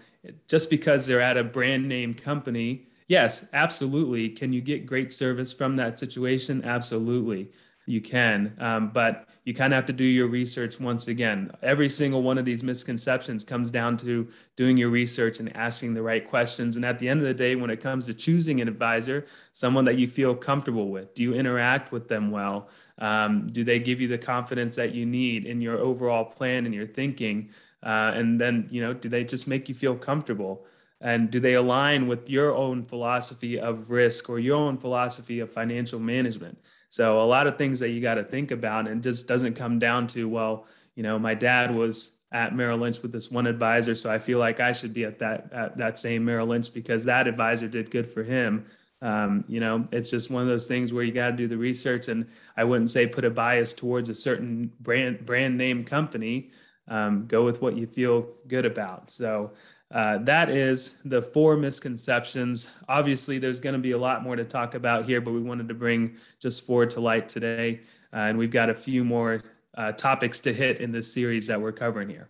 just 0.48 0.70
because 0.70 1.08
they're 1.08 1.22
at 1.22 1.38
a 1.38 1.44
brand 1.44 1.88
name 1.88 2.14
company 2.14 2.87
Yes, 3.08 3.50
absolutely. 3.54 4.30
Can 4.30 4.52
you 4.52 4.62
get 4.62 4.86
great 4.86 5.14
service 5.14 5.54
from 5.54 5.76
that 5.78 5.98
situation? 5.98 6.64
Absolutely, 6.66 7.52
you 7.86 8.02
can. 8.02 8.54
Um, 8.60 8.90
but 8.90 9.30
you 9.46 9.54
kind 9.54 9.72
of 9.72 9.78
have 9.78 9.86
to 9.86 9.94
do 9.94 10.04
your 10.04 10.28
research 10.28 10.78
once 10.78 11.08
again. 11.08 11.50
Every 11.64 11.88
single 11.88 12.22
one 12.22 12.38
of 12.38 12.44
these 12.44 12.64
misconceptions 12.64 13.46
comes 13.46 13.72
down 13.72 13.96
to 14.00 14.28
doing 14.58 14.76
your 14.76 14.90
research 14.90 15.40
and 15.40 15.56
asking 15.56 15.94
the 15.94 16.02
right 16.02 16.28
questions. 16.28 16.76
And 16.76 16.84
at 16.84 17.00
the 17.00 17.08
end 17.08 17.22
of 17.22 17.28
the 17.28 17.34
day, 17.34 17.56
when 17.56 17.70
it 17.70 17.80
comes 17.80 18.06
to 18.08 18.14
choosing 18.14 18.60
an 18.60 18.68
advisor, 18.68 19.26
someone 19.54 19.86
that 19.86 19.98
you 19.98 20.10
feel 20.10 20.36
comfortable 20.36 20.90
with, 20.90 21.14
do 21.14 21.24
you 21.24 21.34
interact 21.34 21.94
with 21.94 22.10
them 22.10 22.30
well? 22.30 22.68
Um, 22.98 23.48
do 23.48 23.64
they 23.64 23.80
give 23.80 24.02
you 24.02 24.10
the 24.10 24.18
confidence 24.18 24.76
that 24.76 24.94
you 24.94 25.06
need 25.06 25.46
in 25.46 25.62
your 25.62 25.78
overall 25.78 26.26
plan 26.26 26.66
and 26.66 26.76
your 26.76 26.88
thinking? 26.88 27.52
Uh, 27.82 28.12
and 28.16 28.42
then, 28.42 28.68
you 28.70 28.82
know, 28.82 28.94
do 28.94 29.08
they 29.08 29.24
just 29.24 29.48
make 29.48 29.70
you 29.70 29.76
feel 29.76 29.96
comfortable? 29.96 30.66
And 31.02 31.30
do 31.30 31.40
they 31.40 31.54
align 31.54 32.08
with 32.08 32.30
your 32.30 32.56
own 32.56 32.84
philosophy 32.84 33.60
of 33.60 33.90
risk 33.92 34.30
or 34.30 34.40
your 34.40 34.58
own 34.58 34.78
philosophy 34.78 35.40
of 35.40 35.52
financial 35.52 36.00
management 36.00 36.58
so 36.90 37.22
a 37.22 37.26
lot 37.26 37.48
of 37.48 37.58
things 37.58 37.80
that 37.80 37.90
you 37.90 38.02
got 38.02 38.16
to 38.16 38.24
think 38.24 38.52
about 38.52 38.88
and 38.88 39.04
just 39.04 39.28
doesn't 39.28 39.56
come 39.56 39.80
down 39.80 40.08
to 40.08 40.28
well 40.28 40.66
you 40.96 41.04
know 41.04 41.20
my 41.20 41.34
dad 41.34 41.74
was 41.74 42.18
at 42.32 42.56
Merrill 42.56 42.78
Lynch 42.78 43.02
with 43.02 43.12
this 43.12 43.32
one 43.32 43.48
advisor. 43.48 43.96
So 43.96 44.12
I 44.12 44.20
feel 44.20 44.40
like 44.40 44.60
I 44.60 44.72
should 44.72 44.94
be 44.94 45.06
at 45.06 45.20
that 45.20 45.52
at 45.54 45.78
that 45.78 46.00
same 46.00 46.26
Merrill 46.26 46.48
Lynch 46.48 46.74
because 46.74 47.06
that 47.06 47.28
advisor 47.28 47.68
did 47.68 47.92
good 47.92 48.08
for 48.08 48.24
him. 48.24 48.66
Um, 49.02 49.46
you 49.48 49.60
know, 49.60 49.88
it's 49.92 50.10
just 50.10 50.32
one 50.32 50.42
of 50.42 50.48
those 50.48 50.68
things 50.68 50.92
where 50.92 51.04
you 51.04 51.12
got 51.12 51.30
to 51.30 51.36
do 51.36 51.48
the 51.48 51.58
research, 51.58 52.08
and 52.08 52.28
I 52.56 52.64
wouldn't 52.64 52.90
say 52.90 53.08
put 53.08 53.26
a 53.26 53.30
bias 53.30 53.74
towards 53.74 54.10
a 54.10 54.16
certain 54.16 54.72
brand 54.80 55.26
brand 55.26 55.58
name 55.58 55.84
company. 55.84 56.52
Um, 56.90 57.28
go 57.28 57.44
with 57.44 57.62
what 57.62 57.76
you 57.76 57.86
feel 57.86 58.28
good 58.48 58.66
about. 58.66 59.12
So 59.12 59.52
uh, 59.92 60.18
that 60.20 60.50
is 60.50 61.02
the 61.06 61.22
four 61.22 61.56
misconceptions. 61.56 62.74
Obviously, 62.90 63.40
there's 63.40 63.62
going 63.62 63.74
to 63.74 63.80
be 63.80 63.92
a 63.92 63.98
lot 63.98 64.22
more 64.22 64.36
to 64.36 64.44
talk 64.44 64.76
about 64.76 65.06
here, 65.06 65.22
but 65.22 65.32
we 65.32 65.40
wanted 65.40 65.70
to 65.70 65.74
bring 65.74 66.18
just 66.40 66.68
four 66.68 66.86
to 66.86 67.00
light 67.00 67.30
today, 67.30 67.80
uh, 68.12 68.18
and 68.18 68.38
we've 68.38 68.52
got 68.52 68.70
a 68.70 68.76
few 68.76 69.06
more 69.06 69.44
uh, 69.78 69.94
topics 69.94 70.42
to 70.42 70.52
hit 70.52 70.82
in 70.82 70.92
this 70.92 71.10
series 71.12 71.48
that 71.48 71.62
we're 71.62 71.72
covering 71.72 72.10
here. 72.10 72.28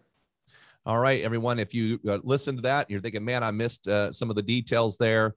All 0.85 0.99
right, 0.99 1.23
everyone. 1.23 1.57
If 1.57 1.73
you 1.73 1.99
uh, 2.07 2.19
listen 2.23 2.57
to 2.57 2.61
that, 2.61 2.91
you're 2.91 3.01
thinking, 3.01 3.25
man, 3.25 3.43
I 3.43 3.49
missed 3.51 3.87
uh, 3.87 4.11
some 4.11 4.29
of 4.29 4.35
the 4.35 4.43
details 4.43 4.97
there. 4.97 5.33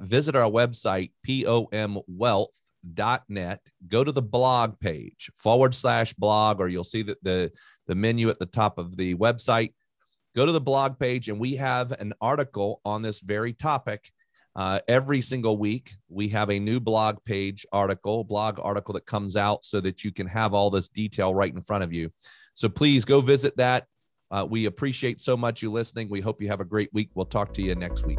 Visit 0.00 0.36
our 0.36 0.50
website, 0.50 1.10
pomwealth.net. 1.26 3.60
Go 3.88 4.04
to 4.04 4.12
the 4.12 4.22
blog 4.22 4.78
page, 4.78 5.28
forward 5.34 5.74
slash 5.74 6.12
blog, 6.14 6.60
or 6.60 6.68
you'll 6.68 6.84
see 6.84 7.02
that 7.02 7.20
the, 7.22 7.50
the 7.88 7.96
menu 7.96 8.28
at 8.28 8.38
the 8.38 8.46
top 8.46 8.78
of 8.78 8.96
the 8.96 9.16
website. 9.16 9.72
Go 10.36 10.46
to 10.46 10.52
the 10.52 10.60
blog 10.60 10.98
page, 10.98 11.28
and 11.28 11.38
we 11.38 11.56
have 11.56 11.92
an 11.92 12.12
article 12.20 12.80
on 12.84 13.02
this 13.02 13.20
very 13.20 13.52
topic. 13.52 14.10
Uh, 14.54 14.80
every 14.88 15.20
single 15.20 15.56
week, 15.56 15.92
we 16.08 16.28
have 16.28 16.50
a 16.50 16.58
new 16.58 16.80
blog 16.80 17.16
page 17.24 17.64
article, 17.72 18.24
blog 18.24 18.58
article 18.60 18.94
that 18.94 19.06
comes 19.06 19.36
out 19.36 19.64
so 19.64 19.80
that 19.80 20.04
you 20.04 20.12
can 20.12 20.26
have 20.26 20.52
all 20.52 20.70
this 20.70 20.88
detail 20.88 21.34
right 21.34 21.54
in 21.54 21.62
front 21.62 21.84
of 21.84 21.92
you. 21.92 22.10
So 22.54 22.68
please 22.68 23.04
go 23.04 23.20
visit 23.20 23.56
that. 23.56 23.86
Uh, 24.30 24.46
we 24.48 24.66
appreciate 24.66 25.20
so 25.20 25.36
much 25.36 25.62
you 25.62 25.70
listening. 25.70 26.08
We 26.10 26.20
hope 26.20 26.42
you 26.42 26.48
have 26.48 26.60
a 26.60 26.64
great 26.64 26.90
week. 26.92 27.10
We'll 27.14 27.26
talk 27.26 27.52
to 27.54 27.62
you 27.62 27.74
next 27.74 28.06
week. 28.06 28.18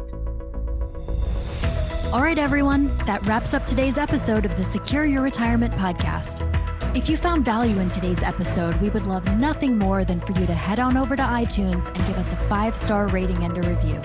All 2.12 2.22
right, 2.22 2.38
everyone, 2.38 2.96
that 3.06 3.24
wraps 3.26 3.54
up 3.54 3.64
today's 3.64 3.96
episode 3.96 4.44
of 4.44 4.56
the 4.56 4.64
Secure 4.64 5.04
Your 5.04 5.22
Retirement 5.22 5.72
podcast. 5.74 6.59
If 6.92 7.08
you 7.08 7.16
found 7.16 7.44
value 7.44 7.78
in 7.78 7.88
today's 7.88 8.20
episode, 8.24 8.74
we 8.82 8.90
would 8.90 9.06
love 9.06 9.24
nothing 9.38 9.78
more 9.78 10.04
than 10.04 10.20
for 10.20 10.32
you 10.40 10.44
to 10.44 10.54
head 10.54 10.80
on 10.80 10.96
over 10.96 11.14
to 11.14 11.22
iTunes 11.22 11.86
and 11.86 11.96
give 12.08 12.18
us 12.18 12.32
a 12.32 12.36
five 12.48 12.76
star 12.76 13.06
rating 13.08 13.44
and 13.44 13.64
a 13.64 13.68
review. 13.68 14.02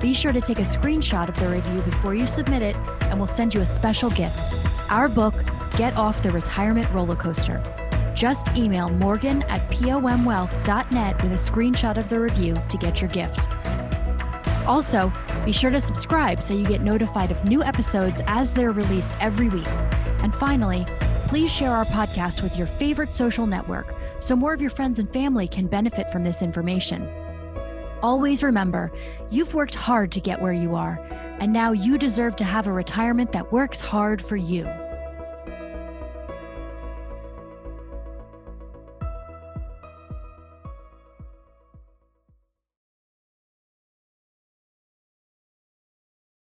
Be 0.00 0.14
sure 0.14 0.32
to 0.32 0.40
take 0.40 0.58
a 0.58 0.62
screenshot 0.62 1.28
of 1.28 1.38
the 1.38 1.50
review 1.50 1.82
before 1.82 2.14
you 2.14 2.26
submit 2.26 2.62
it, 2.62 2.76
and 3.02 3.18
we'll 3.18 3.28
send 3.28 3.52
you 3.52 3.60
a 3.60 3.66
special 3.66 4.08
gift 4.08 4.38
our 4.90 5.06
book, 5.06 5.34
Get 5.76 5.94
Off 5.94 6.22
the 6.22 6.32
Retirement 6.32 6.90
Roller 6.92 7.14
Coaster. 7.14 7.62
Just 8.14 8.48
email 8.56 8.88
morgan 8.88 9.42
at 9.44 9.60
pomwealth.net 9.70 11.22
with 11.22 11.32
a 11.32 11.36
screenshot 11.36 11.98
of 11.98 12.08
the 12.08 12.18
review 12.18 12.54
to 12.70 12.78
get 12.78 13.02
your 13.02 13.10
gift. 13.10 13.48
Also, 14.66 15.12
be 15.44 15.52
sure 15.52 15.70
to 15.70 15.80
subscribe 15.80 16.42
so 16.42 16.54
you 16.54 16.64
get 16.64 16.80
notified 16.80 17.30
of 17.30 17.44
new 17.44 17.62
episodes 17.62 18.22
as 18.26 18.54
they're 18.54 18.72
released 18.72 19.14
every 19.20 19.50
week. 19.50 19.68
And 20.22 20.34
finally, 20.34 20.86
please 21.32 21.50
share 21.50 21.72
our 21.72 21.86
podcast 21.86 22.42
with 22.42 22.58
your 22.58 22.66
favorite 22.66 23.14
social 23.14 23.46
network 23.46 23.94
so 24.20 24.36
more 24.36 24.52
of 24.52 24.60
your 24.60 24.68
friends 24.68 24.98
and 24.98 25.10
family 25.14 25.48
can 25.48 25.66
benefit 25.66 26.12
from 26.12 26.22
this 26.22 26.42
information. 26.42 27.08
Always 28.02 28.42
remember, 28.42 28.92
you've 29.30 29.54
worked 29.54 29.74
hard 29.74 30.12
to 30.12 30.20
get 30.20 30.42
where 30.42 30.52
you 30.52 30.74
are, 30.74 31.00
and 31.40 31.50
now 31.50 31.72
you 31.72 31.96
deserve 31.96 32.36
to 32.36 32.44
have 32.44 32.66
a 32.66 32.72
retirement 32.72 33.32
that 33.32 33.50
works 33.50 33.80
hard 33.80 34.20
for 34.20 34.36
you. 34.36 34.66